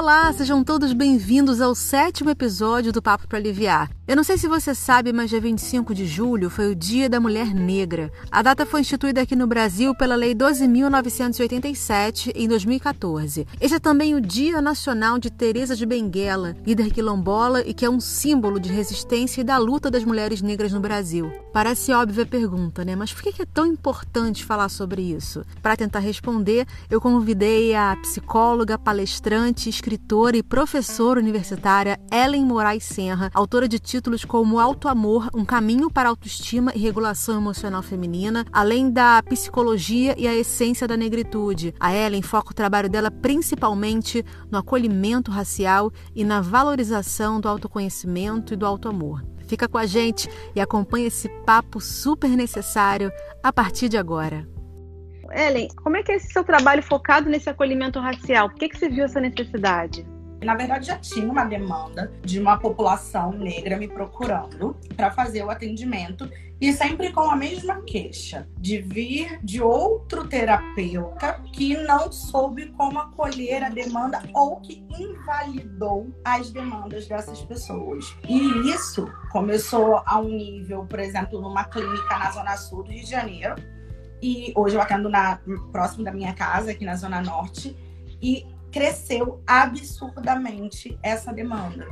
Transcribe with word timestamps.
Olá, 0.00 0.32
sejam 0.32 0.64
todos 0.64 0.94
bem-vindos 0.94 1.60
ao 1.60 1.74
sétimo 1.74 2.30
episódio 2.30 2.90
do 2.90 3.02
Papo 3.02 3.28
para 3.28 3.36
Aliviar. 3.36 3.90
Eu 4.08 4.16
não 4.16 4.24
sei 4.24 4.38
se 4.38 4.48
você 4.48 4.74
sabe, 4.74 5.12
mas 5.12 5.28
dia 5.28 5.40
25 5.40 5.94
de 5.94 6.06
julho 6.06 6.48
foi 6.48 6.72
o 6.72 6.74
Dia 6.74 7.06
da 7.06 7.20
Mulher 7.20 7.54
Negra. 7.54 8.10
A 8.30 8.40
data 8.40 8.64
foi 8.64 8.80
instituída 8.80 9.20
aqui 9.20 9.36
no 9.36 9.46
Brasil 9.46 9.94
pela 9.94 10.16
Lei 10.16 10.34
12.987 10.34 12.32
em 12.34 12.48
2014. 12.48 13.46
Este 13.60 13.76
é 13.76 13.78
também 13.78 14.14
o 14.14 14.20
Dia 14.22 14.62
Nacional 14.62 15.18
de 15.18 15.30
Teresa 15.30 15.76
de 15.76 15.84
Benguela, 15.84 16.56
líder 16.66 16.90
quilombola 16.90 17.60
e 17.60 17.74
que 17.74 17.84
é 17.84 17.90
um 17.90 18.00
símbolo 18.00 18.58
de 18.58 18.72
resistência 18.72 19.42
e 19.42 19.44
da 19.44 19.58
luta 19.58 19.90
das 19.90 20.02
mulheres 20.02 20.40
negras 20.40 20.72
no 20.72 20.80
Brasil. 20.80 21.30
Parece 21.52 21.92
óbvia 21.92 22.24
a 22.24 22.26
pergunta, 22.26 22.86
né? 22.86 22.96
Mas 22.96 23.12
por 23.12 23.22
que 23.22 23.42
é 23.42 23.46
tão 23.46 23.66
importante 23.66 24.46
falar 24.46 24.70
sobre 24.70 25.02
isso? 25.02 25.44
Para 25.62 25.76
tentar 25.76 25.98
responder, 25.98 26.66
eu 26.90 27.02
convidei 27.02 27.74
a 27.76 27.94
psicóloga, 27.96 28.78
palestrante, 28.78 29.68
escritora 29.68 29.89
e 30.36 30.42
professora 30.42 31.18
universitária 31.18 31.98
Ellen 32.12 32.44
Moraes 32.44 32.84
Senra, 32.84 33.30
autora 33.34 33.66
de 33.66 33.78
títulos 33.78 34.24
como 34.24 34.58
Auto 34.58 34.88
Amor, 34.88 35.28
Um 35.34 35.44
Caminho 35.44 35.90
para 35.90 36.08
a 36.08 36.10
Autoestima 36.10 36.72
e 36.74 36.78
Regulação 36.78 37.36
Emocional 37.36 37.82
Feminina, 37.82 38.44
além 38.52 38.90
da 38.90 39.22
Psicologia 39.22 40.14
e 40.18 40.28
a 40.28 40.34
Essência 40.34 40.86
da 40.86 40.96
Negritude. 40.96 41.74
A 41.80 41.94
Ellen 41.94 42.22
foca 42.22 42.50
o 42.50 42.54
trabalho 42.54 42.88
dela 42.88 43.10
principalmente 43.10 44.24
no 44.50 44.58
acolhimento 44.58 45.30
racial 45.30 45.90
e 46.14 46.24
na 46.24 46.40
valorização 46.40 47.40
do 47.40 47.48
autoconhecimento 47.48 48.54
e 48.54 48.56
do 48.56 48.66
auto-amor. 48.66 49.24
Fica 49.46 49.66
com 49.66 49.78
a 49.78 49.86
gente 49.86 50.28
e 50.54 50.60
acompanha 50.60 51.08
esse 51.08 51.28
papo 51.44 51.80
super 51.80 52.30
necessário 52.30 53.10
a 53.42 53.52
partir 53.52 53.88
de 53.88 53.96
agora. 53.96 54.59
Ellen, 55.32 55.68
como 55.82 55.96
é 55.96 56.02
que 56.02 56.12
é 56.12 56.16
esse 56.16 56.32
seu 56.32 56.44
trabalho 56.44 56.82
focado 56.82 57.28
nesse 57.28 57.48
acolhimento 57.48 57.98
racial? 58.00 58.48
Por 58.50 58.58
que, 58.58 58.68
que 58.68 58.78
você 58.78 58.88
viu 58.88 59.04
essa 59.04 59.20
necessidade? 59.20 60.06
Na 60.42 60.54
verdade, 60.54 60.86
já 60.86 60.96
tinha 60.96 61.30
uma 61.30 61.44
demanda 61.44 62.10
de 62.22 62.40
uma 62.40 62.58
população 62.58 63.30
negra 63.32 63.76
me 63.76 63.86
procurando 63.86 64.74
para 64.96 65.10
fazer 65.10 65.44
o 65.44 65.50
atendimento 65.50 66.30
e 66.58 66.72
sempre 66.72 67.12
com 67.12 67.30
a 67.30 67.36
mesma 67.36 67.82
queixa 67.82 68.48
de 68.58 68.80
vir 68.80 69.38
de 69.42 69.62
outro 69.62 70.26
terapeuta 70.26 71.42
que 71.52 71.76
não 71.76 72.10
soube 72.10 72.66
como 72.72 72.98
acolher 72.98 73.62
a 73.62 73.68
demanda 73.68 74.22
ou 74.34 74.60
que 74.60 74.84
invalidou 74.98 76.10
as 76.24 76.50
demandas 76.50 77.06
dessas 77.06 77.42
pessoas. 77.42 78.14
E 78.26 78.70
isso 78.70 79.10
começou 79.30 80.02
a 80.06 80.18
um 80.18 80.28
nível, 80.28 80.86
por 80.86 81.00
exemplo, 81.00 81.40
numa 81.40 81.64
clínica 81.64 82.18
na 82.18 82.30
Zona 82.30 82.56
Sul 82.56 82.82
do 82.82 82.90
Rio 82.90 83.04
de 83.04 83.10
Janeiro, 83.10 83.56
e 84.22 84.52
hoje 84.56 84.76
eu 84.76 84.80
atendo 84.80 85.08
na, 85.08 85.38
próximo 85.72 86.04
da 86.04 86.12
minha 86.12 86.34
casa, 86.34 86.70
aqui 86.70 86.84
na 86.84 86.96
Zona 86.96 87.20
Norte, 87.20 87.76
e 88.20 88.46
cresceu 88.70 89.42
absurdamente 89.46 90.98
essa 91.02 91.32
demanda. 91.32 91.86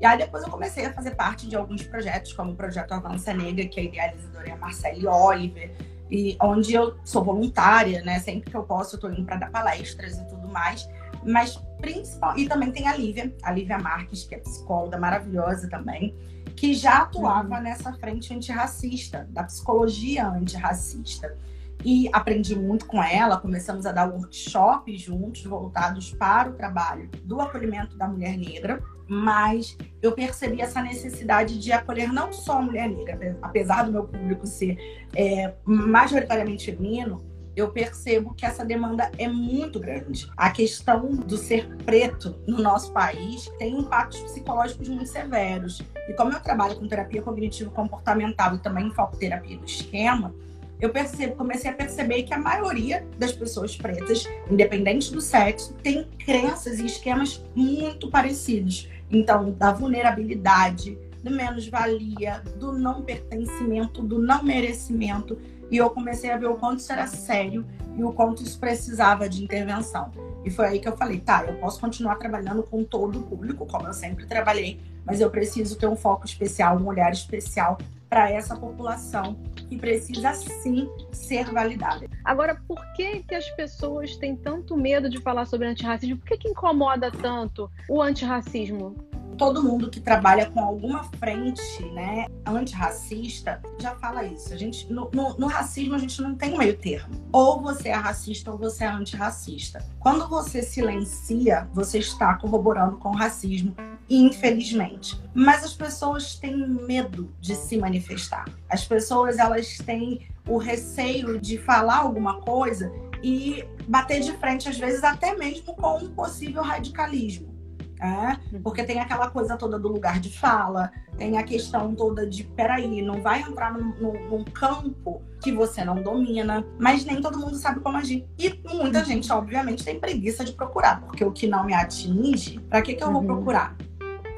E 0.00 0.04
aí 0.04 0.18
depois 0.18 0.42
eu 0.42 0.50
comecei 0.50 0.84
a 0.84 0.92
fazer 0.92 1.12
parte 1.12 1.48
de 1.48 1.56
alguns 1.56 1.82
projetos, 1.82 2.32
como 2.32 2.52
o 2.52 2.56
projeto 2.56 2.92
Avança 2.92 3.32
Negra, 3.32 3.66
que 3.66 3.80
a 3.80 3.82
idealizadora 3.82 4.48
é 4.48 4.52
a 4.52 4.56
Marcele 4.56 5.06
Oliver, 5.06 5.70
e 6.10 6.36
onde 6.40 6.74
eu 6.74 6.96
sou 7.04 7.24
voluntária, 7.24 8.02
né? 8.02 8.20
Sempre 8.20 8.50
que 8.50 8.56
eu 8.56 8.62
posso, 8.62 8.96
eu 8.96 9.00
tô 9.00 9.08
indo 9.08 9.24
para 9.24 9.36
dar 9.36 9.50
palestras 9.50 10.18
e 10.18 10.28
tudo 10.28 10.48
mais. 10.48 10.88
Mas 11.24 11.56
principal, 11.80 12.38
e 12.38 12.46
também 12.46 12.70
tem 12.70 12.86
a 12.86 12.96
Lívia, 12.96 13.34
a 13.42 13.50
Lívia 13.50 13.78
Marques, 13.78 14.24
que 14.24 14.34
é 14.34 14.38
psicóloga 14.38 14.96
maravilhosa 14.98 15.68
também, 15.68 16.14
que 16.54 16.74
já 16.74 16.98
atuava 16.98 17.56
uhum. 17.56 17.62
nessa 17.62 17.92
frente 17.94 18.32
antirracista, 18.32 19.26
da 19.30 19.44
psicologia 19.44 20.28
antirracista 20.28 21.36
e 21.84 22.08
aprendi 22.12 22.56
muito 22.56 22.86
com 22.86 23.02
ela. 23.02 23.36
Começamos 23.38 23.86
a 23.86 23.92
dar 23.92 24.08
workshops 24.08 25.00
juntos, 25.00 25.44
voltados 25.44 26.12
para 26.14 26.50
o 26.50 26.54
trabalho 26.54 27.08
do 27.24 27.40
acolhimento 27.40 27.96
da 27.96 28.08
mulher 28.08 28.36
negra. 28.36 28.82
Mas 29.08 29.76
eu 30.02 30.12
percebi 30.12 30.60
essa 30.60 30.82
necessidade 30.82 31.60
de 31.60 31.70
acolher 31.70 32.12
não 32.12 32.32
só 32.32 32.58
a 32.58 32.62
mulher 32.62 32.88
negra, 32.88 33.38
apesar 33.40 33.84
do 33.84 33.92
meu 33.92 34.04
público 34.04 34.46
ser 34.46 34.76
é, 35.14 35.54
majoritariamente 35.64 36.66
feminino, 36.66 37.24
eu 37.56 37.70
percebo 37.70 38.34
que 38.34 38.44
essa 38.44 38.62
demanda 38.62 39.10
é 39.16 39.26
muito 39.26 39.80
grande. 39.80 40.30
A 40.36 40.50
questão 40.50 41.16
do 41.16 41.38
ser 41.38 41.66
preto 41.78 42.38
no 42.46 42.58
nosso 42.60 42.92
país 42.92 43.50
tem 43.58 43.78
impactos 43.78 44.20
psicológicos 44.20 44.88
muito 44.90 45.06
severos. 45.06 45.80
E 46.06 46.12
como 46.12 46.32
eu 46.32 46.40
trabalho 46.40 46.76
com 46.76 46.86
terapia 46.86 47.22
cognitivo-comportamental 47.22 48.56
e 48.56 48.58
também 48.58 48.90
foco 48.90 49.16
terapia 49.16 49.56
do 49.56 49.64
esquema, 49.64 50.34
eu 50.80 50.90
percebo, 50.90 51.36
comecei 51.36 51.70
a 51.70 51.74
perceber 51.74 52.22
que 52.24 52.34
a 52.34 52.38
maioria 52.38 53.06
das 53.18 53.32
pessoas 53.32 53.76
pretas, 53.76 54.24
independente 54.50 55.12
do 55.12 55.20
sexo, 55.20 55.72
tem 55.82 56.04
crenças 56.18 56.78
e 56.78 56.86
esquemas 56.86 57.42
muito 57.54 58.10
parecidos. 58.10 58.88
Então, 59.10 59.52
da 59.52 59.72
vulnerabilidade, 59.72 60.98
do 61.22 61.30
menos-valia, 61.30 62.42
do 62.56 62.72
não 62.72 63.02
pertencimento, 63.02 64.02
do 64.02 64.18
não 64.18 64.42
merecimento. 64.42 65.38
E 65.70 65.76
eu 65.76 65.90
comecei 65.90 66.30
a 66.30 66.36
ver 66.36 66.46
o 66.46 66.54
quanto 66.54 66.80
isso 66.80 66.92
era 66.92 67.06
sério 67.06 67.66
e 67.96 68.04
o 68.04 68.12
quanto 68.12 68.42
isso 68.42 68.58
precisava 68.58 69.28
de 69.28 69.42
intervenção. 69.42 70.10
E 70.44 70.50
foi 70.50 70.66
aí 70.66 70.78
que 70.78 70.88
eu 70.88 70.96
falei, 70.96 71.18
tá, 71.18 71.44
eu 71.44 71.54
posso 71.54 71.80
continuar 71.80 72.16
trabalhando 72.16 72.62
com 72.62 72.84
todo 72.84 73.18
o 73.18 73.22
público, 73.22 73.66
como 73.66 73.88
eu 73.88 73.92
sempre 73.92 74.26
trabalhei, 74.26 74.80
mas 75.04 75.20
eu 75.20 75.30
preciso 75.30 75.76
ter 75.76 75.88
um 75.88 75.96
foco 75.96 76.24
especial, 76.24 76.78
um 76.78 76.86
olhar 76.86 77.10
especial 77.10 77.78
para 78.16 78.30
essa 78.30 78.56
população 78.56 79.36
que 79.68 79.76
precisa 79.76 80.32
sim 80.32 80.88
ser 81.12 81.52
validada. 81.52 82.08
Agora, 82.24 82.58
por 82.66 82.80
que, 82.94 83.22
que 83.22 83.34
as 83.34 83.46
pessoas 83.50 84.16
têm 84.16 84.34
tanto 84.34 84.74
medo 84.74 85.10
de 85.10 85.20
falar 85.20 85.44
sobre 85.44 85.66
antirracismo? 85.66 86.16
Por 86.16 86.26
que, 86.28 86.38
que 86.38 86.48
incomoda 86.48 87.10
tanto 87.10 87.70
o 87.86 88.00
antirracismo? 88.00 88.96
todo 89.36 89.62
mundo 89.62 89.90
que 89.90 90.00
trabalha 90.00 90.50
com 90.50 90.60
alguma 90.60 91.04
frente 91.18 91.84
né, 91.92 92.24
antirracista 92.46 93.60
já 93.78 93.94
fala 93.96 94.24
isso. 94.24 94.54
A 94.54 94.56
gente, 94.56 94.90
no, 94.90 95.10
no, 95.12 95.36
no, 95.36 95.46
racismo, 95.46 95.94
a 95.94 95.98
gente 95.98 96.22
não 96.22 96.34
tem 96.34 96.56
meio 96.56 96.74
termo. 96.74 97.14
Ou 97.30 97.60
você 97.60 97.90
é 97.90 97.94
racista 97.94 98.50
ou 98.50 98.56
você 98.56 98.84
é 98.84 98.86
antirracista. 98.86 99.84
Quando 100.00 100.26
você 100.26 100.62
silencia, 100.62 101.68
você 101.74 101.98
está 101.98 102.34
corroborando 102.36 102.96
com 102.96 103.10
o 103.10 103.14
racismo, 103.14 103.76
infelizmente. 104.08 105.20
Mas 105.34 105.64
as 105.64 105.74
pessoas 105.74 106.36
têm 106.36 106.56
medo 106.56 107.32
de 107.40 107.54
se 107.54 107.76
manifestar. 107.76 108.44
As 108.68 108.84
pessoas, 108.84 109.38
elas 109.38 109.78
têm 109.78 110.28
o 110.48 110.58
receio 110.58 111.40
de 111.40 111.58
falar 111.58 111.98
alguma 111.98 112.40
coisa 112.40 112.92
e 113.22 113.64
bater 113.88 114.20
de 114.20 114.32
frente, 114.32 114.68
às 114.68 114.78
vezes, 114.78 115.02
até 115.02 115.36
mesmo 115.36 115.74
com 115.74 115.98
um 115.98 116.08
possível 116.10 116.62
radicalismo. 116.62 117.56
É, 117.98 118.58
porque 118.62 118.84
tem 118.84 119.00
aquela 119.00 119.30
coisa 119.30 119.56
toda 119.56 119.78
do 119.78 119.88
lugar 119.88 120.20
de 120.20 120.30
fala, 120.30 120.92
tem 121.16 121.38
a 121.38 121.42
questão 121.42 121.94
toda 121.94 122.26
de 122.26 122.44
peraí, 122.44 123.00
não 123.00 123.22
vai 123.22 123.40
entrar 123.40 123.72
num, 123.72 123.94
num, 123.98 124.28
num, 124.28 124.44
campo 124.44 125.22
que 125.42 125.50
você 125.50 125.82
não 125.82 126.02
domina, 126.02 126.62
mas 126.78 127.06
nem 127.06 127.22
todo 127.22 127.38
mundo 127.38 127.56
sabe 127.56 127.80
como 127.80 127.96
agir. 127.96 128.26
E 128.38 128.60
muita 128.70 128.98
uhum. 128.98 129.04
gente, 129.06 129.32
obviamente, 129.32 129.82
tem 129.82 129.98
preguiça 129.98 130.44
de 130.44 130.52
procurar, 130.52 131.00
porque 131.00 131.24
o 131.24 131.32
que 131.32 131.46
não 131.46 131.64
me 131.64 131.72
atinge, 131.72 132.60
para 132.68 132.82
que, 132.82 132.94
que 132.94 133.02
eu 133.02 133.10
vou 133.10 133.22
uhum. 133.22 133.26
procurar? 133.26 133.74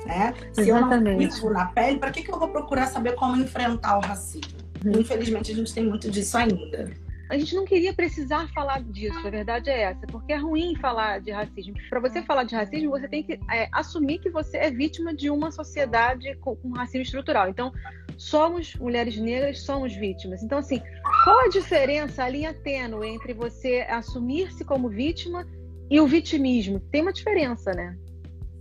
Né? 0.06 0.34
Se 0.52 0.62
Exatamente. 0.62 1.06
eu 1.08 1.12
não 1.12 1.18
vivo 1.18 1.50
na 1.50 1.66
pele, 1.66 1.98
para 1.98 2.10
que, 2.10 2.22
que 2.22 2.32
eu 2.32 2.38
vou 2.38 2.48
procurar 2.48 2.86
saber 2.86 3.14
como 3.14 3.36
enfrentar 3.36 3.98
o 3.98 4.00
racismo? 4.00 4.58
Uhum. 4.84 5.00
Infelizmente, 5.00 5.52
a 5.52 5.54
gente 5.54 5.74
tem 5.74 5.84
muito 5.84 6.10
disso 6.10 6.36
ainda 6.36 6.88
a 7.28 7.36
gente 7.36 7.54
não 7.54 7.64
queria 7.64 7.92
precisar 7.92 8.48
falar 8.54 8.82
disso, 8.82 9.18
a 9.26 9.30
verdade 9.30 9.68
é 9.68 9.82
essa, 9.82 10.06
porque 10.06 10.32
é 10.32 10.36
ruim 10.36 10.74
falar 10.76 11.20
de 11.20 11.30
racismo. 11.30 11.74
Para 11.90 12.00
você 12.00 12.22
falar 12.22 12.44
de 12.44 12.54
racismo, 12.54 12.90
você 12.90 13.06
tem 13.06 13.22
que 13.22 13.38
é, 13.50 13.68
assumir 13.70 14.18
que 14.18 14.30
você 14.30 14.56
é 14.56 14.70
vítima 14.70 15.14
de 15.14 15.28
uma 15.28 15.50
sociedade 15.50 16.34
com, 16.36 16.56
com 16.56 16.70
racismo 16.70 17.02
estrutural. 17.02 17.48
Então, 17.48 17.70
somos 18.16 18.74
mulheres 18.76 19.16
negras, 19.18 19.60
somos 19.60 19.94
vítimas. 19.94 20.42
Então, 20.42 20.58
assim, 20.58 20.80
qual 21.22 21.40
a 21.40 21.48
diferença, 21.48 22.24
a 22.24 22.28
linha 22.28 22.54
tênue 22.54 23.06
entre 23.06 23.34
você 23.34 23.86
assumir-se 23.88 24.64
como 24.64 24.88
vítima 24.88 25.46
e 25.90 26.00
o 26.00 26.06
vitimismo? 26.06 26.80
Tem 26.80 27.02
uma 27.02 27.12
diferença, 27.12 27.72
né? 27.72 27.94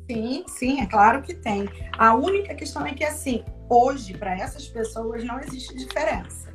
Sim, 0.10 0.46
sim, 0.48 0.82
é 0.82 0.86
claro 0.86 1.22
que 1.22 1.34
tem. 1.34 1.68
A 1.98 2.16
única 2.16 2.56
questão 2.56 2.86
é 2.86 2.94
que, 2.94 3.04
assim, 3.04 3.44
hoje, 3.70 4.18
para 4.18 4.38
essas 4.38 4.68
pessoas, 4.68 5.24
não 5.24 5.40
existe 5.40 5.76
diferença 5.76 6.48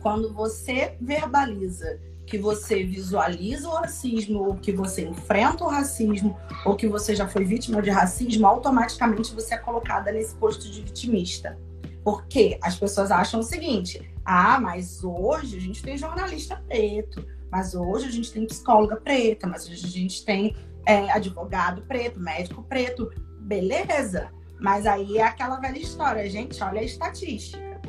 quando 0.00 0.32
você 0.32 0.96
verbaliza 1.00 2.00
que 2.26 2.38
você 2.38 2.84
visualiza 2.84 3.68
o 3.68 3.74
racismo, 3.74 4.44
ou 4.44 4.54
que 4.54 4.70
você 4.70 5.02
enfrenta 5.02 5.64
o 5.64 5.68
racismo, 5.68 6.38
ou 6.64 6.76
que 6.76 6.86
você 6.86 7.14
já 7.14 7.26
foi 7.26 7.44
vítima 7.44 7.82
de 7.82 7.90
racismo, 7.90 8.46
automaticamente 8.46 9.34
você 9.34 9.54
é 9.54 9.58
colocada 9.58 10.12
nesse 10.12 10.36
posto 10.36 10.70
de 10.70 10.80
vitimista. 10.80 11.58
Porque 12.04 12.56
as 12.62 12.76
pessoas 12.76 13.10
acham 13.10 13.40
o 13.40 13.42
seguinte: 13.42 14.08
ah, 14.24 14.60
mas 14.60 15.02
hoje 15.02 15.56
a 15.56 15.60
gente 15.60 15.82
tem 15.82 15.98
jornalista 15.98 16.62
preto, 16.68 17.26
mas 17.50 17.74
hoje 17.74 18.06
a 18.06 18.12
gente 18.12 18.32
tem 18.32 18.46
psicóloga 18.46 18.96
preta, 18.96 19.48
mas 19.48 19.68
hoje 19.68 19.84
a 19.84 19.88
gente 19.88 20.24
tem 20.24 20.54
é, 20.90 21.12
advogado 21.12 21.82
preto, 21.82 22.18
médico 22.18 22.64
preto. 22.64 23.10
Beleza, 23.38 24.30
mas 24.58 24.86
aí 24.86 25.18
é 25.18 25.22
aquela 25.22 25.60
velha 25.60 25.78
história, 25.78 26.28
gente, 26.28 26.62
olha 26.62 26.80
a 26.80 26.84
estatística. 26.84 27.80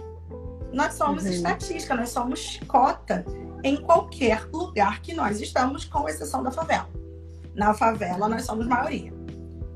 Nós 0.71 0.93
somos 0.93 1.23
uhum. 1.23 1.31
estatística, 1.31 1.95
nós 1.95 2.09
somos 2.09 2.59
cota 2.67 3.25
em 3.63 3.75
qualquer 3.77 4.47
lugar 4.51 5.01
que 5.01 5.13
nós 5.13 5.41
estamos, 5.41 5.83
com 5.83 6.07
exceção 6.07 6.43
da 6.43 6.51
favela. 6.51 6.89
Na 7.55 7.73
favela, 7.73 8.29
nós 8.29 8.45
somos 8.45 8.67
maioria. 8.67 9.11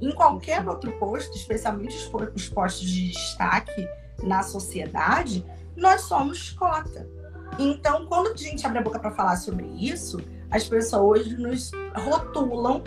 em 0.02 0.12
qualquer 0.14 0.68
outro 0.68 0.92
posto, 1.00 1.36
especialmente 1.36 1.96
os 2.36 2.50
postos 2.50 2.90
de 2.90 3.10
destaque 3.12 3.88
na 4.22 4.44
sociedade, 4.44 5.46
nós 5.76 6.02
somos 6.02 6.52
cota. 6.52 7.10
Então, 7.58 8.06
quando 8.06 8.34
a 8.34 8.36
gente 8.36 8.66
abre 8.66 8.80
a 8.80 8.82
boca 8.82 9.00
para 9.00 9.12
falar 9.12 9.38
sobre 9.38 9.66
isso, 9.66 10.20
as 10.52 10.68
pessoas 10.68 11.28
nos 11.38 11.72
rotulam 11.96 12.84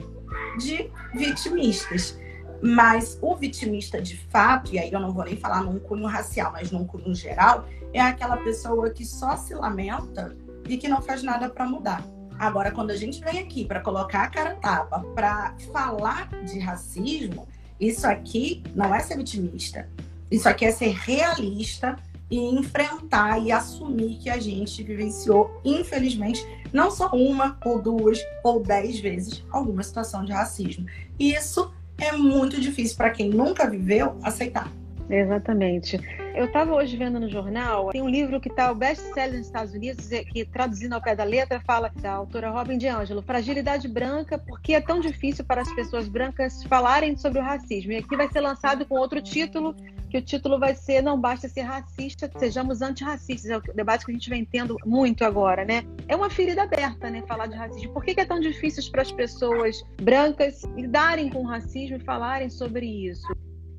de 0.59 0.91
vitimistas. 1.15 2.19
Mas 2.61 3.17
o 3.23 3.37
vitimista 3.37 4.03
de 4.03 4.17
fato, 4.17 4.75
e 4.75 4.79
aí 4.79 4.93
eu 4.93 4.99
não 4.99 5.13
vou 5.13 5.25
nem 5.25 5.37
falar 5.37 5.63
num 5.63 5.79
cunho 5.79 6.07
racial, 6.07 6.53
mas 6.53 6.73
num 6.73 6.85
cunho 6.85 7.15
geral, 7.15 7.69
é 7.93 8.01
aquela 8.01 8.37
pessoa 8.39 8.91
que 8.91 9.05
só 9.05 9.37
se 9.37 9.55
lamenta 9.55 10.37
e 10.69 10.77
que 10.77 10.89
não 10.89 11.01
faz 11.01 11.23
nada 11.23 11.49
para 11.49 11.67
mudar. 11.67 12.05
Agora, 12.39 12.71
quando 12.71 12.91
a 12.91 12.97
gente 12.97 13.21
vem 13.21 13.41
aqui 13.41 13.65
para 13.65 13.81
colocar 13.81 14.23
a 14.23 14.29
cara 14.29 14.55
tapa, 14.57 15.01
para 15.15 15.55
falar 15.73 16.29
de 16.45 16.59
racismo, 16.59 17.49
isso 17.81 18.07
aqui 18.07 18.63
não 18.75 18.95
é 18.95 19.01
ser 19.01 19.17
vitimista. 19.17 19.89
Isso 20.31 20.49
aqui 20.49 20.65
é 20.65 20.71
ser 20.71 20.91
realista 20.91 21.97
e 22.31 22.39
enfrentar 22.39 23.39
e 23.39 23.51
assumir 23.51 24.17
que 24.19 24.29
a 24.31 24.39
gente 24.39 24.83
vivenciou, 24.83 25.61
infelizmente, 25.65 26.45
não 26.73 26.91
só 26.91 27.11
uma 27.11 27.59
ou 27.65 27.81
duas 27.81 28.21
ou 28.45 28.63
dez 28.63 29.01
vezes 29.01 29.45
alguma 29.51 29.83
situação 29.83 30.25
de 30.25 30.33
racismo. 30.33 30.87
E 31.19 31.33
isso 31.33 31.73
é 31.97 32.13
muito 32.13 32.61
difícil 32.61 32.97
para 32.97 33.11
quem 33.11 33.31
nunca 33.31 33.69
viveu 33.69 34.17
aceitar. 34.23 34.71
Exatamente. 35.11 35.99
Eu 36.35 36.45
estava 36.45 36.75
hoje 36.75 36.97
vendo 36.97 37.19
no 37.19 37.29
jornal, 37.29 37.89
tem 37.89 38.03
um 38.03 38.09
livro 38.09 38.39
que 38.41 38.49
está 38.49 38.71
o 38.71 38.75
best-seller 38.75 39.39
nos 39.39 39.47
Estados 39.47 39.73
Unidos, 39.73 40.09
que 40.09 40.45
traduzindo 40.45 40.93
ao 40.93 41.01
pé 41.01 41.17
da 41.17 41.25
letra, 41.25 41.61
fala 41.67 41.91
da 42.01 42.13
autora 42.13 42.51
Robin 42.51 42.77
DiAngelo, 42.77 43.23
Fragilidade 43.23 43.89
Branca, 43.89 44.39
porque 44.39 44.75
é 44.75 44.81
tão 44.81 45.01
difícil 45.01 45.45
para 45.45 45.63
as 45.63 45.73
pessoas 45.75 46.09
brancas 46.09 46.63
falarem 46.65 47.17
sobre 47.17 47.41
o 47.41 47.43
racismo. 47.43 47.93
E 47.93 47.97
aqui 47.97 48.17
vai 48.17 48.29
ser 48.29 48.41
lançado 48.41 48.85
com 48.85 48.97
outro 48.97 49.21
título, 49.21 49.75
que 50.09 50.19
o 50.19 50.23
título 50.23 50.59
vai 50.59 50.75
ser 50.75 51.03
Não 51.03 51.21
Basta 51.21 51.49
Ser 51.49 51.63
Racista, 51.63 52.31
Sejamos 52.39 52.81
Antirracistas. 52.81 53.51
É 53.51 53.57
o 53.57 53.61
debate 53.75 54.05
que 54.05 54.11
a 54.11 54.15
gente 54.15 54.31
vem 54.31 54.45
tendo 54.45 54.77
muito 54.85 55.25
agora, 55.25 55.65
né? 55.65 55.85
É 56.07 56.17
uma 56.17 56.31
ferida 56.31 56.63
aberta, 56.63 57.11
né, 57.11 57.23
falar 57.27 57.47
de 57.47 57.57
racismo. 57.57 57.93
Por 57.93 58.05
que, 58.05 58.15
que 58.15 58.21
é 58.21 58.25
tão 58.25 58.41
difícil 58.41 58.91
para 58.91 59.03
as 59.03 59.13
pessoas 59.13 59.83
brancas 60.01 60.63
lidarem 60.77 61.31
com 61.31 61.41
o 61.41 61.47
racismo 61.47 61.97
e 61.97 62.01
falarem 62.01 62.49
sobre 62.49 62.87
isso? 62.87 63.27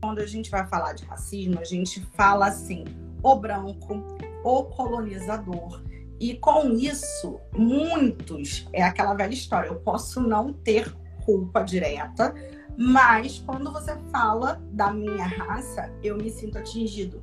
Quando 0.02 0.20
a 0.20 0.26
gente 0.26 0.50
vai 0.50 0.66
falar 0.68 0.94
de 0.94 1.04
racismo, 1.06 1.60
a 1.60 1.64
gente 1.64 2.00
fala 2.16 2.48
assim, 2.48 2.86
o 3.22 3.36
branco, 3.36 4.02
o 4.44 4.64
colonizador. 4.64 5.84
E 6.20 6.36
com 6.36 6.74
isso, 6.74 7.40
muitos, 7.54 8.68
é 8.74 8.84
aquela 8.84 9.14
velha 9.14 9.34
história, 9.34 9.68
eu 9.68 9.76
posso 9.76 10.22
não 10.22 10.54
ter 10.54 10.94
culpa 11.26 11.62
direta, 11.62 12.34
mas 12.81 13.44
quando 13.46 13.74
você 13.74 13.94
fala 14.10 14.64
da 14.72 14.90
minha 14.90 15.26
raça, 15.26 15.92
eu 16.02 16.16
me 16.16 16.30
sinto 16.30 16.58
atingido. 16.58 17.22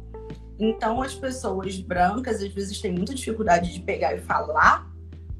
Então, 0.58 1.00
as 1.00 1.14
pessoas 1.14 1.78
brancas 1.78 2.42
às 2.42 2.52
vezes 2.52 2.78
têm 2.78 2.92
muita 2.92 3.14
dificuldade 3.14 3.72
de 3.72 3.80
pegar 3.80 4.14
e 4.14 4.20
falar 4.20 4.86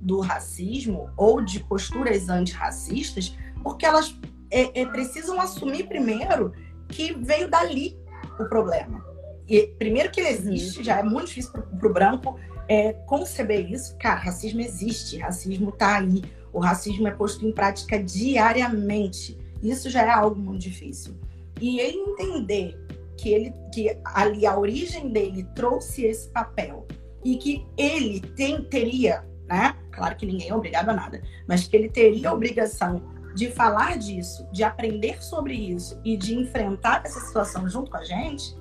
do 0.01 0.21
racismo 0.21 1.11
ou 1.19 1.43
de 1.43 1.61
posturas 1.61 2.31
antirracistas, 2.31 3.37
porque 3.63 3.85
elas 3.85 4.19
é, 4.51 4.81
é, 4.81 4.87
precisam 4.87 5.39
assumir 5.39 5.87
primeiro 5.87 6.55
que 6.89 7.13
veio 7.13 7.51
dali 7.51 7.99
o 8.41 8.47
problema. 8.47 9.05
E 9.47 9.67
primeiro 9.79 10.11
que 10.11 10.19
ele 10.19 10.31
existe, 10.31 10.83
já 10.83 10.99
é 10.99 11.03
muito 11.03 11.27
difícil 11.27 11.53
para 11.53 11.89
o 11.89 11.93
branco 11.93 12.41
é, 12.67 12.95
conceber 13.07 13.71
isso. 13.71 13.95
Cara, 13.99 14.21
racismo 14.21 14.63
existe, 14.63 15.19
racismo 15.19 15.69
está 15.69 15.99
aí. 15.99 16.23
O 16.55 16.59
racismo 16.59 17.07
é 17.07 17.11
posto 17.11 17.47
em 17.47 17.53
prática 17.53 18.03
diariamente. 18.03 19.45
Isso 19.62 19.91
já 19.91 20.03
é 20.03 20.11
algo 20.11 20.41
muito 20.41 20.62
difícil. 20.62 21.14
E 21.61 21.81
entender 21.81 22.79
que 23.17 23.31
ele, 23.31 23.55
que 23.73 23.99
ali 24.05 24.47
a 24.47 24.58
origem 24.58 25.08
dele 25.08 25.44
trouxe 25.55 26.05
esse 26.05 26.29
papel 26.29 26.87
e 27.25 27.37
que 27.37 27.67
ele 27.76 28.20
tem, 28.20 28.62
teria, 28.64 29.25
né? 29.49 29.75
Claro 29.91 30.17
que 30.17 30.26
ninguém 30.26 30.50
é 30.50 30.55
obrigado 30.55 30.91
a 30.91 30.94
nada, 30.94 31.23
mas 31.49 31.67
que 31.67 31.76
ele 31.76 31.88
teria 31.88 32.29
a 32.29 32.35
obrigação 32.35 33.03
de 33.35 33.50
falar 33.50 33.99
disso, 33.99 34.47
de 34.53 34.62
aprender 34.62 35.23
sobre 35.23 35.55
isso 35.55 36.00
e 36.05 36.17
de 36.17 36.35
enfrentar 36.35 37.03
essa 37.05 37.20
situação 37.20 37.69
junto 37.69 37.91
com 37.91 37.97
a 37.99 38.05
gente, 38.05 38.56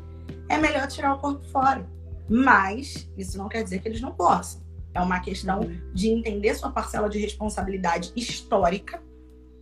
é 0.50 0.57
melhor 0.57 0.88
tirar 0.88 1.13
o 1.13 1.19
corpo 1.19 1.45
fora. 1.47 1.88
Mas 2.27 3.09
isso 3.18 3.38
não 3.38 3.47
quer 3.47 3.63
dizer 3.63 3.80
que 3.80 3.88
eles 3.88 4.01
não 4.01 4.12
possam. 4.12 4.62
É 4.94 5.00
uma 5.00 5.19
questão 5.19 5.62
de 5.94 6.09
entender 6.09 6.56
sua 6.56 6.71
parcela 6.71 7.09
de 7.09 7.19
responsabilidade 7.19 8.12
histórica 8.15 9.01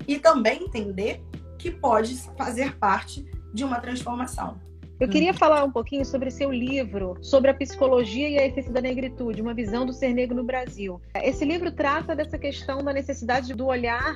e 0.08 0.20
também 0.20 0.64
entender 0.64 1.22
que 1.58 1.72
pode 1.72 2.16
fazer 2.38 2.76
parte 2.78 3.26
de 3.54 3.64
uma 3.64 3.80
transformação. 3.80 4.60
Eu 5.00 5.10
queria 5.10 5.34
falar 5.34 5.64
um 5.64 5.72
pouquinho 5.72 6.06
sobre 6.06 6.32
seu 6.32 6.52
livro, 6.52 7.18
sobre 7.22 7.52
a 7.52 7.54
psicologia 7.54 8.30
e 8.30 8.38
a 8.38 8.46
essência 8.46 8.72
da 8.72 8.80
negritude, 8.80 9.42
uma 9.42 9.54
visão 9.54 9.86
do 9.86 9.92
ser 9.92 10.14
negro 10.14 10.36
no 10.36 10.44
Brasil. 10.44 11.02
Esse 11.16 11.44
livro 11.44 11.72
trata 11.72 12.16
dessa 12.16 12.38
questão 12.38 12.78
da 12.78 12.94
necessidade 12.94 13.54
do 13.54 13.66
olhar 13.66 14.16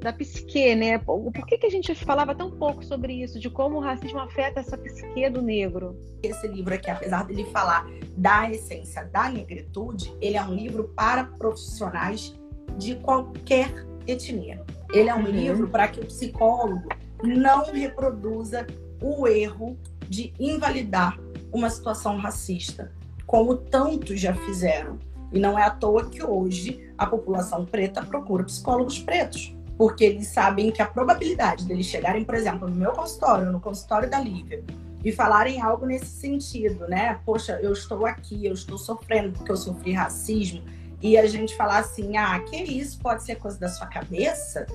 da 0.00 0.12
psique, 0.12 0.74
né? 0.76 0.98
Por 0.98 1.32
que, 1.46 1.58
que 1.58 1.66
a 1.66 1.70
gente 1.70 1.92
falava 1.94 2.34
tão 2.34 2.50
pouco 2.50 2.84
sobre 2.84 3.14
isso, 3.14 3.40
de 3.40 3.50
como 3.50 3.78
o 3.78 3.80
racismo 3.80 4.20
afeta 4.20 4.60
essa 4.60 4.78
psique 4.78 5.28
do 5.28 5.42
negro? 5.42 5.98
Esse 6.22 6.46
livro 6.46 6.72
aqui, 6.72 6.90
apesar 6.90 7.24
dele 7.24 7.44
falar 7.46 7.86
da 8.16 8.48
essência 8.50 9.04
da 9.04 9.28
negritude, 9.28 10.14
ele 10.20 10.36
é 10.36 10.42
um 10.42 10.54
livro 10.54 10.92
para 10.94 11.24
profissionais 11.24 12.38
de 12.76 12.94
qualquer 12.96 13.72
etnia. 14.06 14.64
Ele 14.92 15.08
é 15.08 15.14
um 15.14 15.24
uhum. 15.24 15.30
livro 15.30 15.68
para 15.68 15.88
que 15.88 16.00
o 16.00 16.06
psicólogo 16.06 16.88
não 17.22 17.72
reproduza 17.72 18.66
o 19.02 19.26
erro 19.26 19.78
de 20.08 20.32
invalidar 20.38 21.18
uma 21.52 21.70
situação 21.70 22.16
racista, 22.16 22.92
como 23.26 23.56
tantos 23.56 24.20
já 24.20 24.34
fizeram. 24.34 24.98
E 25.32 25.38
não 25.38 25.58
é 25.58 25.62
à 25.62 25.70
toa 25.70 26.08
que 26.08 26.22
hoje 26.22 26.90
a 26.96 27.06
população 27.06 27.66
preta 27.66 28.02
procura 28.02 28.44
psicólogos 28.44 28.98
pretos 28.98 29.54
porque 29.78 30.04
eles 30.04 30.26
sabem 30.26 30.72
que 30.72 30.82
a 30.82 30.86
probabilidade 30.86 31.64
deles 31.64 31.86
chegarem, 31.86 32.24
por 32.24 32.34
exemplo, 32.34 32.68
no 32.68 32.74
meu 32.74 32.90
consultório, 32.90 33.52
no 33.52 33.60
consultório 33.60 34.10
da 34.10 34.18
Lívia, 34.18 34.64
e 35.04 35.12
falarem 35.12 35.62
algo 35.62 35.86
nesse 35.86 36.06
sentido, 36.06 36.88
né? 36.88 37.20
Poxa, 37.24 37.60
eu 37.62 37.72
estou 37.72 38.04
aqui, 38.04 38.44
eu 38.44 38.52
estou 38.52 38.76
sofrendo 38.76 39.30
porque 39.30 39.52
eu 39.52 39.56
sofri 39.56 39.92
racismo, 39.92 40.60
e 41.00 41.16
a 41.16 41.26
gente 41.26 41.54
falar 41.56 41.78
assim, 41.78 42.16
ah, 42.16 42.38
que 42.40 42.56
isso 42.56 42.98
pode 42.98 43.22
ser 43.22 43.36
coisa 43.36 43.58
da 43.58 43.68
sua 43.68 43.86
cabeça, 43.86 44.66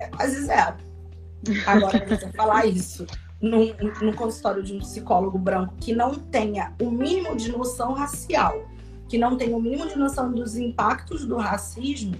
é 0.00 0.06
quase 0.08 0.44
zero. 0.44 0.76
Agora, 1.66 2.04
você 2.06 2.30
falar 2.32 2.66
isso 2.66 3.06
num, 3.40 3.74
num 4.00 4.12
consultório 4.12 4.62
de 4.62 4.74
um 4.74 4.78
psicólogo 4.78 5.38
branco 5.38 5.74
que 5.78 5.94
não 5.94 6.14
tenha 6.14 6.72
o 6.80 6.90
mínimo 6.90 7.36
de 7.36 7.52
noção 7.52 7.92
racial, 7.92 8.66
que 9.08 9.18
não 9.18 9.36
tenha 9.36 9.56
o 9.56 9.60
mínimo 9.60 9.86
de 9.86 9.96
noção 9.96 10.32
dos 10.32 10.56
impactos 10.56 11.24
do 11.24 11.36
racismo, 11.36 12.16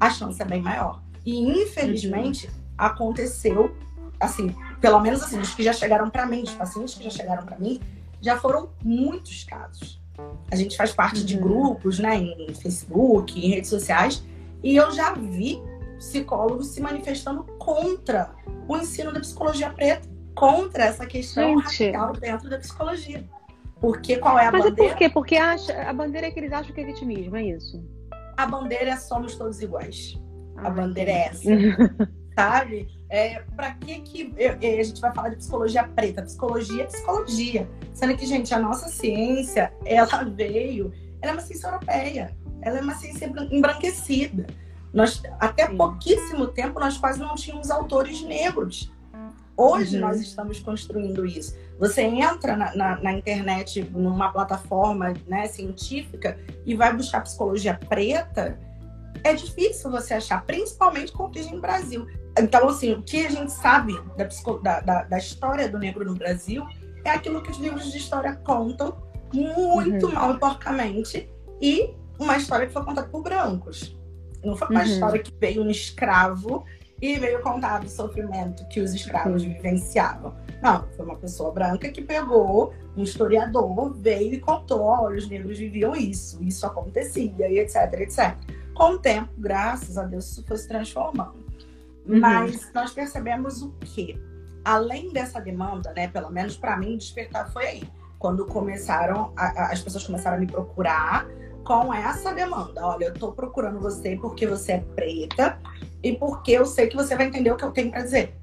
a 0.00 0.08
chance 0.10 0.40
é 0.40 0.44
bem 0.44 0.62
maior. 0.62 1.02
E 1.24 1.38
infelizmente 1.40 2.46
uhum. 2.46 2.52
aconteceu, 2.78 3.76
assim, 4.18 4.54
pelo 4.80 5.00
menos 5.00 5.22
assim, 5.22 5.38
os 5.38 5.54
que 5.54 5.62
já 5.62 5.72
chegaram 5.72 6.08
para 6.08 6.26
mim, 6.26 6.42
os 6.42 6.54
pacientes 6.54 6.94
que 6.94 7.04
já 7.04 7.10
chegaram 7.10 7.44
para 7.44 7.58
mim, 7.58 7.80
já 8.20 8.38
foram 8.38 8.70
muitos 8.82 9.44
casos. 9.44 9.97
A 10.50 10.56
gente 10.56 10.76
faz 10.76 10.92
parte 10.92 11.20
uhum. 11.20 11.26
de 11.26 11.36
grupos, 11.36 11.98
né, 11.98 12.16
em 12.16 12.54
Facebook, 12.54 13.38
em 13.38 13.50
redes 13.50 13.70
sociais, 13.70 14.24
e 14.62 14.76
eu 14.76 14.90
já 14.90 15.14
vi 15.14 15.62
psicólogos 15.98 16.68
se 16.68 16.80
manifestando 16.80 17.44
contra 17.58 18.30
o 18.66 18.76
ensino 18.76 19.12
da 19.12 19.20
psicologia 19.20 19.70
preta, 19.70 20.08
contra 20.34 20.84
essa 20.84 21.06
questão 21.06 21.60
gente. 21.60 21.64
racial 21.64 22.12
dentro 22.12 22.48
da 22.48 22.58
psicologia. 22.58 23.24
Porque 23.80 24.16
qual 24.16 24.38
é 24.38 24.46
a 24.46 24.52
Mas 24.52 24.64
bandeira? 24.64 24.82
Mas 24.82 24.90
é 24.90 24.90
por 24.90 24.98
quê? 24.98 25.08
Porque 25.10 25.36
a, 25.36 25.56
a 25.88 25.92
bandeira 25.92 26.26
é 26.26 26.30
que 26.30 26.40
eles 26.40 26.52
acham 26.52 26.74
que 26.74 26.80
é 26.80 26.84
vitimismo, 26.84 27.36
é 27.36 27.44
isso? 27.44 27.82
A 28.36 28.46
bandeira 28.46 28.90
é 28.90 28.96
somos 28.96 29.36
todos 29.36 29.60
iguais 29.60 30.18
a 30.62 30.70
bandeira 30.70 31.10
é 31.10 31.26
essa. 31.26 31.42
sabe? 32.34 32.88
É, 33.10 33.42
para 33.56 33.72
que, 33.74 34.00
que 34.00 34.34
eu, 34.36 34.52
a 34.52 34.82
gente 34.82 35.00
vai 35.00 35.14
falar 35.14 35.30
de 35.30 35.36
psicologia 35.36 35.84
preta? 35.84 36.22
Psicologia 36.22 36.82
é 36.82 36.86
psicologia. 36.86 37.68
Sendo 37.94 38.16
que, 38.16 38.26
gente, 38.26 38.52
a 38.54 38.58
nossa 38.58 38.88
ciência, 38.88 39.72
ela 39.84 40.24
veio, 40.24 40.92
ela 41.22 41.32
é 41.32 41.34
uma 41.34 41.42
ciência 41.42 41.68
europeia, 41.68 42.36
ela 42.60 42.78
é 42.78 42.80
uma 42.82 42.94
ciência 42.94 43.32
embranquecida. 43.50 44.46
Nós, 44.92 45.22
até 45.40 45.66
Sim. 45.66 45.76
pouquíssimo 45.76 46.48
tempo, 46.48 46.78
nós 46.78 46.98
quase 46.98 47.18
não 47.18 47.34
tínhamos 47.34 47.70
autores 47.70 48.22
negros. 48.22 48.92
Hoje 49.56 49.96
uhum. 49.96 50.02
nós 50.02 50.20
estamos 50.20 50.60
construindo 50.60 51.26
isso. 51.26 51.56
Você 51.80 52.02
entra 52.02 52.56
na, 52.56 52.76
na, 52.76 53.00
na, 53.00 53.12
internet, 53.12 53.82
numa 53.90 54.30
plataforma 54.30 55.14
né, 55.26 55.48
científica, 55.48 56.38
e 56.64 56.74
vai 56.76 56.94
buscar 56.94 57.22
psicologia 57.22 57.78
preta, 57.88 58.58
é 59.24 59.34
difícil 59.34 59.90
você 59.90 60.14
achar, 60.14 60.44
principalmente 60.44 61.12
com 61.12 61.24
origem 61.24 61.54
no 61.54 61.60
Brasil. 61.60 62.06
Então, 62.40 62.68
assim, 62.68 62.92
o 62.92 63.02
que 63.02 63.26
a 63.26 63.30
gente 63.30 63.52
sabe 63.52 63.94
da, 64.62 64.80
da, 64.80 65.02
da, 65.04 65.18
história 65.18 65.68
do 65.68 65.78
negro 65.78 66.04
no 66.04 66.14
Brasil 66.14 66.66
é 67.04 67.10
aquilo 67.10 67.42
que 67.42 67.50
os 67.50 67.58
livros 67.58 67.90
de 67.90 67.98
história 67.98 68.34
contam 68.44 68.96
muito 69.32 70.06
uhum. 70.06 70.12
mal 70.12 70.34
e 70.34 70.38
porcamente 70.38 71.28
e 71.60 71.94
uma 72.18 72.36
história 72.36 72.66
que 72.66 72.72
foi 72.72 72.84
contada 72.84 73.08
por 73.08 73.22
brancos. 73.22 73.96
Não 74.44 74.56
foi 74.56 74.68
uma 74.68 74.80
uhum. 74.80 74.86
história 74.86 75.22
que 75.22 75.32
veio 75.38 75.62
um 75.62 75.70
escravo 75.70 76.64
e 77.00 77.16
veio 77.18 77.40
contar 77.40 77.80
do 77.80 77.88
sofrimento 77.88 78.66
que 78.68 78.80
os 78.80 78.92
escravos 78.92 79.42
vivenciavam. 79.42 80.34
Não, 80.62 80.84
foi 80.96 81.04
uma 81.04 81.16
pessoa 81.16 81.52
branca 81.52 81.90
que 81.90 82.02
pegou 82.02 82.74
um 82.96 83.02
historiador, 83.02 83.94
veio 83.94 84.34
e 84.34 84.40
contou: 84.40 84.82
olha, 84.82 85.16
os 85.16 85.28
negros 85.28 85.58
viviam 85.58 85.94
isso, 85.94 86.42
isso 86.42 86.66
acontecia, 86.66 87.48
e 87.48 87.58
etc, 87.58 87.92
etc. 88.00 88.36
Com 88.74 88.92
o 88.92 88.98
tempo, 88.98 89.30
graças 89.38 89.96
a 89.96 90.04
Deus, 90.04 90.30
isso 90.30 90.44
foi 90.44 90.56
se 90.56 90.66
transformando. 90.66 91.47
Uhum. 92.08 92.20
Mas 92.20 92.72
nós 92.72 92.92
percebemos 92.92 93.62
o 93.62 93.70
quê? 93.80 94.18
Além 94.64 95.12
dessa 95.12 95.40
demanda, 95.40 95.92
né, 95.92 96.08
pelo 96.08 96.30
menos 96.30 96.56
para 96.56 96.76
mim, 96.76 96.96
despertar 96.96 97.52
foi 97.52 97.66
aí. 97.66 97.88
Quando 98.18 98.46
começaram, 98.46 99.32
a, 99.36 99.46
a, 99.46 99.72
as 99.72 99.80
pessoas 99.80 100.04
começaram 100.04 100.38
a 100.38 100.40
me 100.40 100.46
procurar 100.46 101.26
com 101.64 101.92
essa 101.92 102.32
demanda. 102.32 102.84
Olha, 102.84 103.06
eu 103.06 103.14
tô 103.14 103.32
procurando 103.32 103.78
você 103.78 104.16
porque 104.16 104.46
você 104.46 104.72
é 104.72 104.78
preta 104.78 105.58
e 106.02 106.16
porque 106.16 106.52
eu 106.52 106.64
sei 106.64 106.88
que 106.88 106.96
você 106.96 107.14
vai 107.14 107.26
entender 107.26 107.52
o 107.52 107.56
que 107.56 107.64
eu 107.64 107.70
tenho 107.70 107.90
para 107.90 108.02
dizer. 108.02 108.34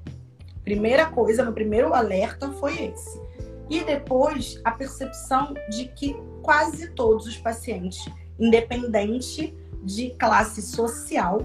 Primeira 0.62 1.06
coisa, 1.06 1.42
meu 1.42 1.52
primeiro 1.52 1.92
alerta 1.92 2.50
foi 2.52 2.84
esse. 2.84 3.20
E 3.68 3.82
depois 3.82 4.60
a 4.64 4.70
percepção 4.70 5.54
de 5.70 5.88
que 5.88 6.16
quase 6.42 6.90
todos 6.90 7.26
os 7.26 7.36
pacientes, 7.36 8.04
independente 8.38 9.56
de 9.82 10.10
classe 10.10 10.62
social, 10.62 11.38